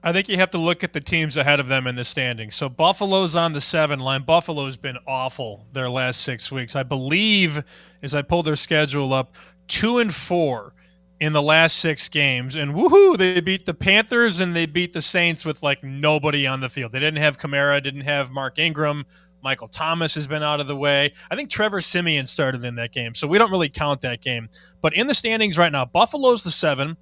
[0.02, 2.50] I think you have to look at the teams ahead of them in the standing.
[2.52, 4.22] So Buffalo's on the seven line.
[4.22, 6.76] Buffalo's been awful their last six weeks.
[6.76, 7.62] I believe,
[8.02, 9.34] as I pulled their schedule up,
[9.66, 10.72] two and four
[11.20, 12.54] in the last six games.
[12.54, 16.60] And woohoo, they beat the Panthers and they beat the Saints with like nobody on
[16.60, 16.92] the field.
[16.92, 19.04] They didn't have Kamara, didn't have Mark Ingram.
[19.42, 21.12] Michael Thomas has been out of the way.
[21.30, 24.48] I think Trevor Siemian started in that game, so we don't really count that game.
[24.80, 26.96] But in the standings right now, Buffalo's the seven,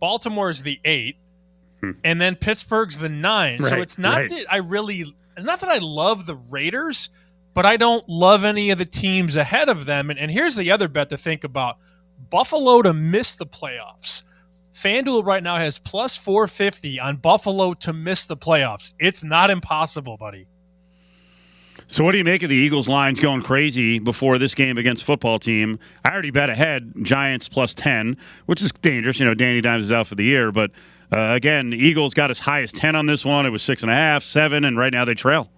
[0.00, 1.16] Baltimore's the eight.
[1.92, 2.00] Mm-hmm.
[2.04, 3.60] and then Pittsburgh's the nine.
[3.60, 4.30] Right, so it's not right.
[4.30, 5.04] that I really,
[5.38, 7.10] not that I love the Raiders,
[7.54, 10.10] but I don't love any of the teams ahead of them.
[10.10, 11.78] And, and here's the other bet to think about
[12.30, 14.22] Buffalo to miss the playoffs.
[14.72, 18.92] FanDuel right now has plus 450 on Buffalo to miss the playoffs.
[18.98, 20.46] It's not impossible, buddy.
[21.88, 25.04] So, what do you make of the Eagles lines going crazy before this game against
[25.04, 25.78] football team?
[26.04, 28.16] I already bet ahead Giants plus 10,
[28.46, 29.20] which is dangerous.
[29.20, 30.70] You know, Danny Dimes is out for the year, but
[31.14, 33.46] uh, again, the Eagles got as high as 10 on this one.
[33.46, 35.50] It was six and a half, seven, and right now they trail.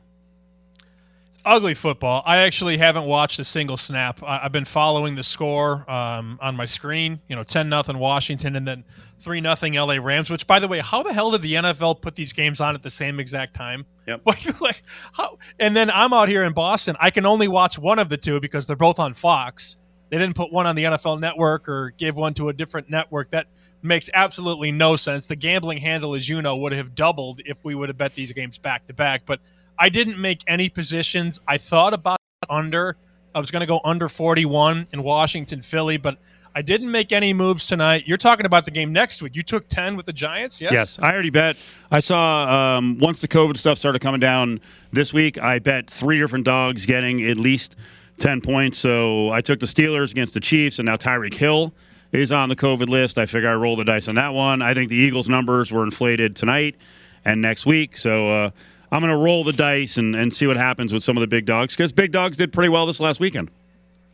[1.45, 2.23] Ugly football.
[2.27, 4.23] I actually haven't watched a single snap.
[4.23, 7.21] I, have been following the score um, on my screen.
[7.29, 8.85] You know, ten nothing Washington, and then
[9.19, 10.31] three nothing LA Rams.
[10.31, 12.83] Which, by the way, how the hell did the NFL put these games on at
[12.83, 13.87] the same exact time?
[14.07, 14.23] Yep.
[14.27, 14.83] Like, like
[15.13, 15.39] how?
[15.59, 16.97] And then I'm out here in Boston.
[17.01, 19.79] I can only watch one of the two because they're both on Fox.
[20.11, 23.31] They didn't put one on the NFL Network or give one to a different network.
[23.31, 23.47] That
[23.89, 25.27] makes absolutely no sense.
[25.27, 28.33] The gambling handle, as you know, would have doubled if we would have bet these
[28.33, 29.23] games back to back.
[29.27, 29.41] But
[29.79, 31.41] I didn't make any positions.
[31.49, 32.19] I thought about
[32.49, 32.97] under.
[33.35, 36.19] I was going to go under 41 in Washington, Philly, but
[36.55, 38.05] I didn't make any moves tonight.
[38.07, 39.37] You're talking about the game next week.
[39.37, 40.73] You took 10 with the Giants, yes?
[40.73, 41.57] Yes, I already bet.
[41.91, 44.61] I saw um, once the COVID stuff started coming down
[44.93, 47.77] this week, I bet three different dogs getting at least
[48.21, 48.79] 10 points.
[48.79, 51.73] So I took the Steelers against the Chiefs, and now Tyreek Hill
[52.13, 53.19] is on the COVID list.
[53.19, 54.63] I figure I roll the dice on that one.
[54.63, 56.77] I think the Eagles' numbers were inflated tonight
[57.25, 57.97] and next week.
[57.97, 58.51] So, uh,
[58.91, 61.27] I'm going to roll the dice and, and see what happens with some of the
[61.27, 63.51] big dogs because big dogs did pretty well this last weekend.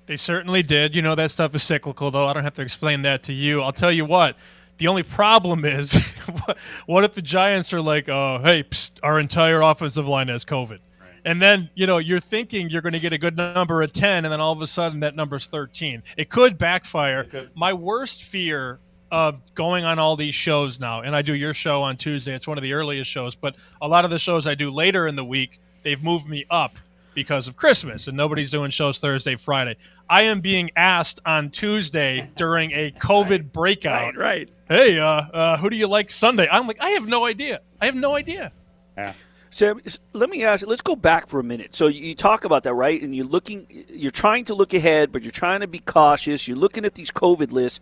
[0.06, 0.94] They certainly did.
[0.94, 2.26] You know, that stuff is cyclical, though.
[2.26, 3.62] I don't have to explain that to you.
[3.62, 4.36] I'll tell you what.
[4.78, 6.12] The only problem is,
[6.86, 10.80] what if the Giants are like, "Oh, hey, psst, our entire offensive line has COVID,"
[11.24, 14.24] and then you know you're thinking you're going to get a good number at ten,
[14.24, 16.02] and then all of a sudden that number's thirteen.
[16.16, 17.22] It could backfire.
[17.22, 17.50] It could.
[17.54, 21.82] My worst fear of going on all these shows now, and I do your show
[21.82, 22.34] on Tuesday.
[22.34, 25.06] It's one of the earliest shows, but a lot of the shows I do later
[25.06, 26.78] in the week, they've moved me up
[27.14, 29.76] because of Christmas, and nobody's doing shows Thursday, Friday.
[30.10, 34.16] I am being asked on Tuesday during a COVID breakout.
[34.16, 34.48] Right.
[34.48, 34.50] right.
[34.68, 36.48] Hey, uh, uh, who do you like Sunday?
[36.50, 37.60] I'm like, I have no idea.
[37.80, 38.50] I have no idea.
[38.96, 39.12] Yeah.
[39.54, 39.80] Sam,
[40.12, 40.66] let me ask.
[40.66, 41.74] Let's go back for a minute.
[41.74, 43.00] So you talk about that, right?
[43.00, 46.48] And you're looking, you're trying to look ahead, but you're trying to be cautious.
[46.48, 47.80] You're looking at these COVID lists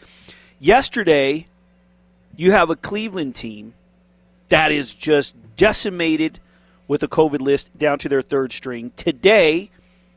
[0.62, 1.48] Yesterday,
[2.36, 3.74] you have a Cleveland team
[4.48, 6.38] that is just decimated
[6.86, 8.92] with a COVID list down to their third string.
[8.96, 9.70] Today,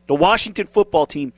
[0.06, 1.32] the Washington football team,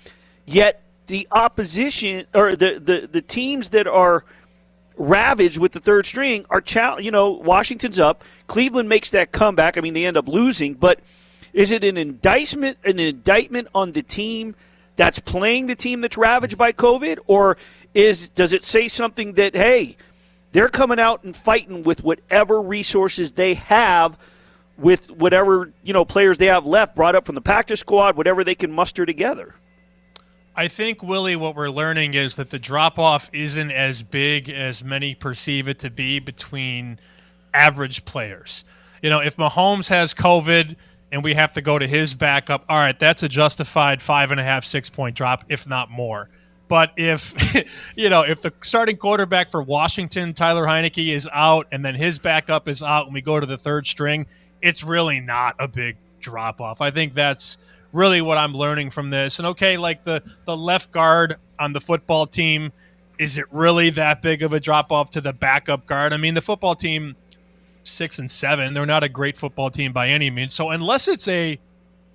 [0.45, 4.27] yet the opposition or the, the, the teams that are
[4.99, 6.63] ravaged with the third string are
[7.01, 8.25] you know Washington's up.
[8.47, 9.79] Cleveland makes that comeback.
[9.79, 11.01] I mean they end up losing but
[11.53, 14.55] is it an indictment an indictment on the team
[14.97, 17.19] that's playing the team that's ravaged by COVID?
[17.27, 17.57] Or
[17.95, 19.97] is does it say something that hey,
[20.53, 24.19] they're coming out and fighting with whatever resources they have
[24.79, 28.45] with whatever, you know, players they have left brought up from the practice squad, whatever
[28.45, 29.55] they can muster together.
[30.59, 34.83] I think Willie, what we're learning is that the drop off isn't as big as
[34.83, 36.99] many perceive it to be between
[37.55, 38.65] average players.
[39.01, 40.75] You know, if Mahomes has COVID
[41.13, 44.41] and we have to go to his backup, all right, that's a justified five and
[44.41, 46.29] a half, six point drop, if not more.
[46.67, 47.37] But if
[47.97, 52.19] you know if the starting quarterback for Washington, Tyler Heinicke, is out, and then his
[52.19, 54.27] backup is out, and we go to the third string,
[54.61, 56.81] it's really not a big drop off.
[56.81, 57.59] I think that's
[57.93, 59.39] really what I'm learning from this.
[59.39, 62.72] And okay, like the the left guard on the football team,
[63.18, 66.12] is it really that big of a drop off to the backup guard?
[66.12, 67.16] I mean, the football team
[67.82, 70.55] six and seven, they're not a great football team by any means.
[70.55, 71.59] So unless it's a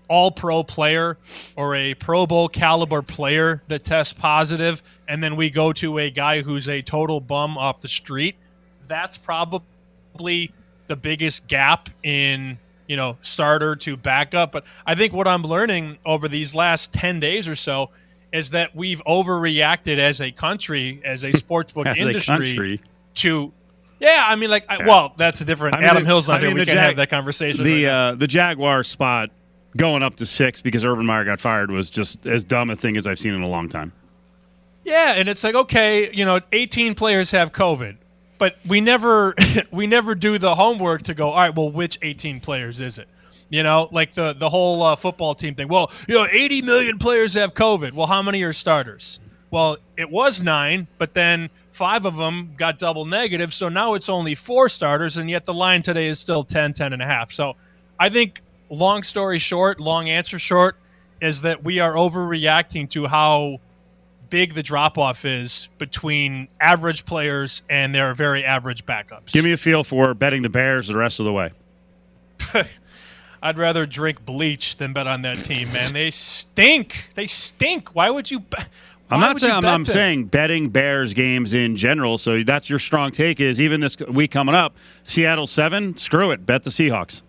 [0.07, 1.17] all pro player
[1.55, 6.09] or a Pro Bowl caliber player that tests positive, and then we go to a
[6.09, 8.35] guy who's a total bum off the street,
[8.87, 10.51] that's probably
[10.87, 12.57] the biggest gap in
[12.93, 14.51] you know starter to backup.
[14.51, 17.89] But I think what I'm learning over these last ten days or so
[18.31, 23.51] is that we've overreacted as a country, as a sportsbook as industry, a to
[23.99, 25.75] yeah, I mean, like, I, well, that's a different.
[25.75, 26.53] I mean, Adam the- Hill's not I mean, here.
[26.53, 27.63] We the can Jag- have that conversation.
[27.63, 29.31] The right uh, the Jaguar spot
[29.75, 32.95] going up to six because Urban Meyer got fired was just as dumb a thing
[32.95, 33.91] as I've seen in a long time.
[34.83, 37.97] Yeah, and it's like okay, you know, 18 players have COVID,
[38.43, 39.33] but we never
[39.71, 41.29] we never do the homework to go.
[41.29, 43.07] All right, well, which 18 players is it?
[43.49, 45.69] You know, like the the whole uh, football team thing.
[45.69, 47.93] Well, you know, 80 million players have COVID.
[47.93, 49.21] Well, how many are starters?
[49.49, 54.09] Well, it was nine, but then five of them got double negative, so now it's
[54.09, 57.31] only four starters, and yet the line today is still 10, 10 and a half.
[57.31, 57.55] So
[57.97, 60.75] I think, long story short, long answer short,
[61.21, 63.61] is that we are overreacting to how
[64.33, 69.31] big the drop off is between average players and their very average backups.
[69.31, 71.51] Give me a feel for betting the Bears the rest of the way.
[73.43, 75.93] I'd rather drink bleach than bet on that team, man.
[75.93, 77.09] They stink.
[77.13, 77.93] They stink.
[77.93, 78.39] Why would you?
[78.39, 78.67] Bet?
[79.11, 82.17] I'm not saying I'm, I'm saying betting Bears games in general.
[82.17, 85.95] So that's your strong take is even this week coming up, Seattle seven.
[85.95, 87.21] Screw it, bet the Seahawks.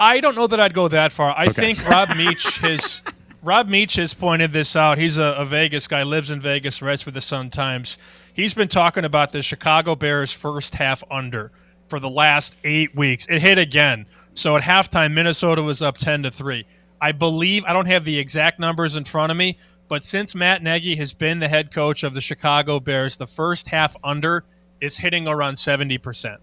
[0.00, 1.32] I don't know that I'd go that far.
[1.38, 1.52] I Okay.
[1.74, 3.04] think Rob Miech has
[3.46, 4.98] Rob Miech has pointed this out.
[4.98, 7.96] He's a, a Vegas guy, lives in Vegas, writes for the Sun Times.
[8.34, 11.52] He's been talking about the Chicago Bears first half under
[11.86, 13.24] for the last eight weeks.
[13.30, 14.06] It hit again.
[14.34, 16.66] So at halftime, Minnesota was up ten to three.
[17.00, 20.64] I believe I don't have the exact numbers in front of me, but since Matt
[20.64, 24.42] Nagy has been the head coach of the Chicago Bears, the first half under
[24.80, 26.40] is hitting around seventy percent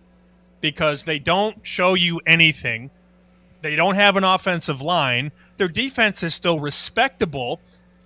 [0.62, 2.89] because they don't show you anything.
[3.60, 5.34] They don't have an offensive line.
[5.58, 7.60] Their defense is still respectable,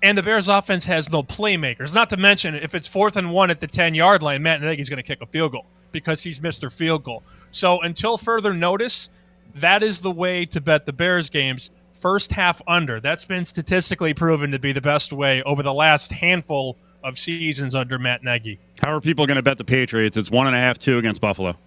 [0.04, 1.94] and the Bears' offense has no playmakers.
[1.94, 4.90] Not to mention, if it's fourth and one at the 10 yard line, Matt Nagy's
[4.90, 6.76] going to kick a field goal because he's missed Mr.
[6.76, 7.24] Field Goal.
[7.52, 9.10] So until further notice,
[9.56, 11.72] that is the way to bet the Bears games.
[11.94, 13.00] First half under.
[13.00, 17.74] That's been statistically proven to be the best way over the last handful of seasons
[17.74, 18.60] under Matt Nagy.
[18.84, 20.18] How are people going to bet the Patriots?
[20.18, 21.58] It's one and a half, two against Buffalo.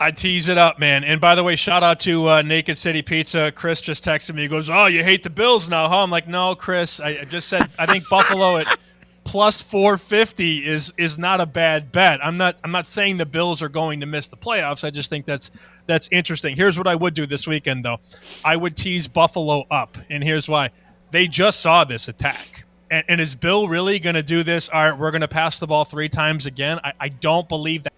[0.00, 1.04] I tease it up, man.
[1.04, 3.52] And by the way, shout out to uh, Naked City Pizza.
[3.52, 4.42] Chris just texted me.
[4.42, 7.00] He goes, "Oh, you hate the Bills now, huh?" I'm like, "No, Chris.
[7.00, 8.78] I, I just said I think Buffalo at
[9.24, 12.24] plus 450 is is not a bad bet.
[12.24, 14.84] I'm not I'm not saying the Bills are going to miss the playoffs.
[14.84, 15.50] I just think that's
[15.86, 16.56] that's interesting.
[16.56, 18.00] Here's what I would do this weekend, though.
[18.44, 20.70] I would tease Buffalo up, and here's why.
[21.10, 22.64] They just saw this attack.
[22.90, 24.68] And, and is Bill really going to do this?
[24.68, 26.80] All right, we're going to pass the ball three times again.
[26.82, 27.92] I, I don't believe that.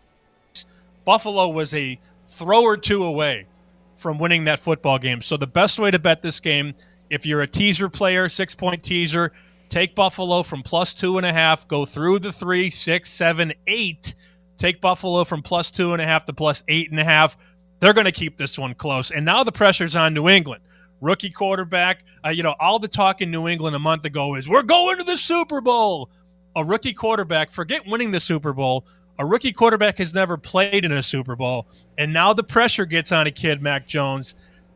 [1.04, 3.46] Buffalo was a throw or two away
[3.96, 5.20] from winning that football game.
[5.20, 6.74] So the best way to bet this game,
[7.10, 9.32] if you're a teaser player, six point teaser,
[9.68, 14.14] take Buffalo from plus two and a half, go through the three, six, seven, eight.
[14.56, 17.36] Take Buffalo from plus two and a half to plus eight and a half.
[17.80, 19.10] They're going to keep this one close.
[19.10, 20.62] And now the pressure's on New England.
[21.00, 22.04] Rookie quarterback.
[22.24, 24.98] Uh, you know, all the talk in New England a month ago is we're going
[24.98, 26.10] to the Super Bowl.
[26.54, 28.86] A rookie quarterback, forget winning the Super Bowl.
[29.22, 31.68] A rookie quarterback has never played in a Super Bowl.
[31.96, 34.34] And now the pressure gets on a kid, Mac Jones.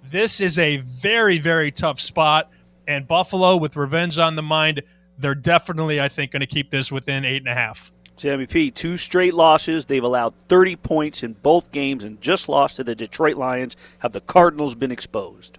[0.08, 2.52] This is a very, very tough spot.
[2.86, 4.82] And Buffalo, with revenge on the mind,
[5.18, 7.90] they're definitely, I think, going to keep this within eight and a half.
[8.16, 9.86] Sammy P, two straight losses.
[9.86, 13.76] They've allowed 30 points in both games and just lost to the Detroit Lions.
[13.98, 15.58] Have the Cardinals been exposed?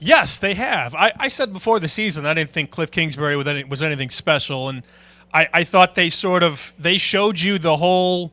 [0.00, 0.96] Yes, they have.
[0.96, 4.10] I, I said before the season I didn't think Cliff Kingsbury was, any, was anything
[4.10, 4.82] special, and
[5.34, 8.32] I, I thought they sort of they showed you the whole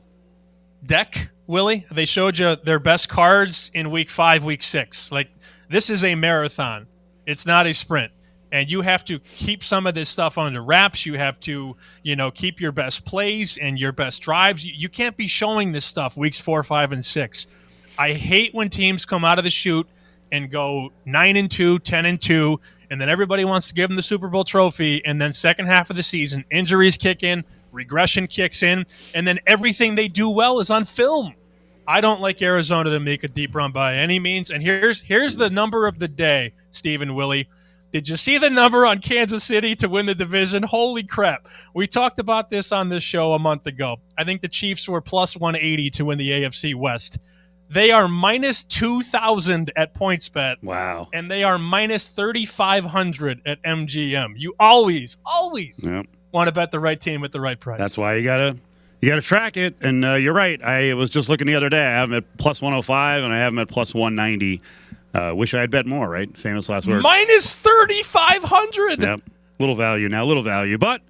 [0.86, 1.86] deck, Willie.
[1.92, 5.12] They showed you their best cards in week five, week six.
[5.12, 5.30] Like
[5.70, 6.86] this is a marathon.
[7.26, 8.12] It's not a sprint.
[8.54, 11.06] And you have to keep some of this stuff under wraps.
[11.06, 14.66] You have to, you know, keep your best plays and your best drives.
[14.66, 17.48] You, you can't be showing this stuff weeks four, five, and six.
[17.98, 19.88] I hate when teams come out of the chute
[20.32, 22.60] and go nine and two, 10 and two,
[22.90, 25.04] and then everybody wants to give them the Super Bowl trophy.
[25.06, 29.40] And then second half of the season, injuries kick in, regression kicks in, and then
[29.48, 31.36] everything they do well is on film.
[31.88, 34.52] I don't like Arizona to make a deep run by any means.
[34.52, 37.48] And here's here's the number of the day, Stephen Willie.
[37.92, 40.64] Did you see the number on Kansas City to win the division?
[40.64, 41.48] Holy crap.
[41.74, 43.98] We talked about this on this show a month ago.
[44.18, 47.20] I think the Chiefs were plus 180 to win the AFC West.
[47.72, 50.62] They are minus 2,000 at PointsBet.
[50.62, 51.08] Wow.
[51.14, 54.34] And they are minus 3,500 at MGM.
[54.36, 56.06] You always, always Yep.
[56.34, 57.80] want to bet the right team at the right price.
[57.80, 58.58] That's why you gotta
[59.02, 59.76] you gotta track it.
[59.82, 60.62] And uh, you're right.
[60.62, 61.80] I was just looking the other day.
[61.86, 64.62] I have them at plus 105, and I have them at plus 190.
[65.14, 66.10] Uh, wish I had bet more.
[66.10, 66.36] Right?
[66.38, 67.02] Famous last words.
[67.04, 69.02] Minus 3,500.
[69.02, 69.22] Yep.
[69.60, 70.78] Little value now, little value.
[70.78, 71.02] But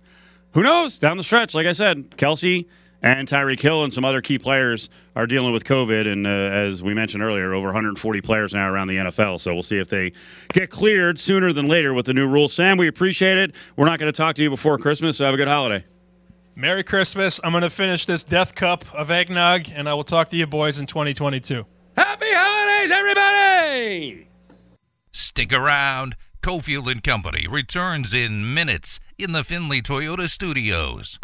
[0.53, 0.99] who knows?
[0.99, 2.66] Down the stretch, like I said, Kelce
[3.02, 6.08] and Tyreek Hill and some other key players are dealing with COVID.
[6.08, 9.39] And uh, as we mentioned earlier, over 140 players now around the NFL.
[9.39, 10.14] So we'll see if they
[10.54, 12.54] get cleared sooner than later with the new rules.
[12.54, 13.56] Sam, we appreciate it.
[13.76, 15.84] We're not going to talk to you before Christmas, so have a good holiday.
[16.56, 17.39] Merry Christmas.
[17.43, 20.45] I'm going to finish this death cup of eggnog, and I will talk to you
[20.45, 21.66] boys in 2022.
[21.95, 24.28] Happy holidays, everybody!
[25.12, 26.16] Stick around.
[26.41, 31.20] Cofield and Company returns in minutes in the Findlay Toyota studios.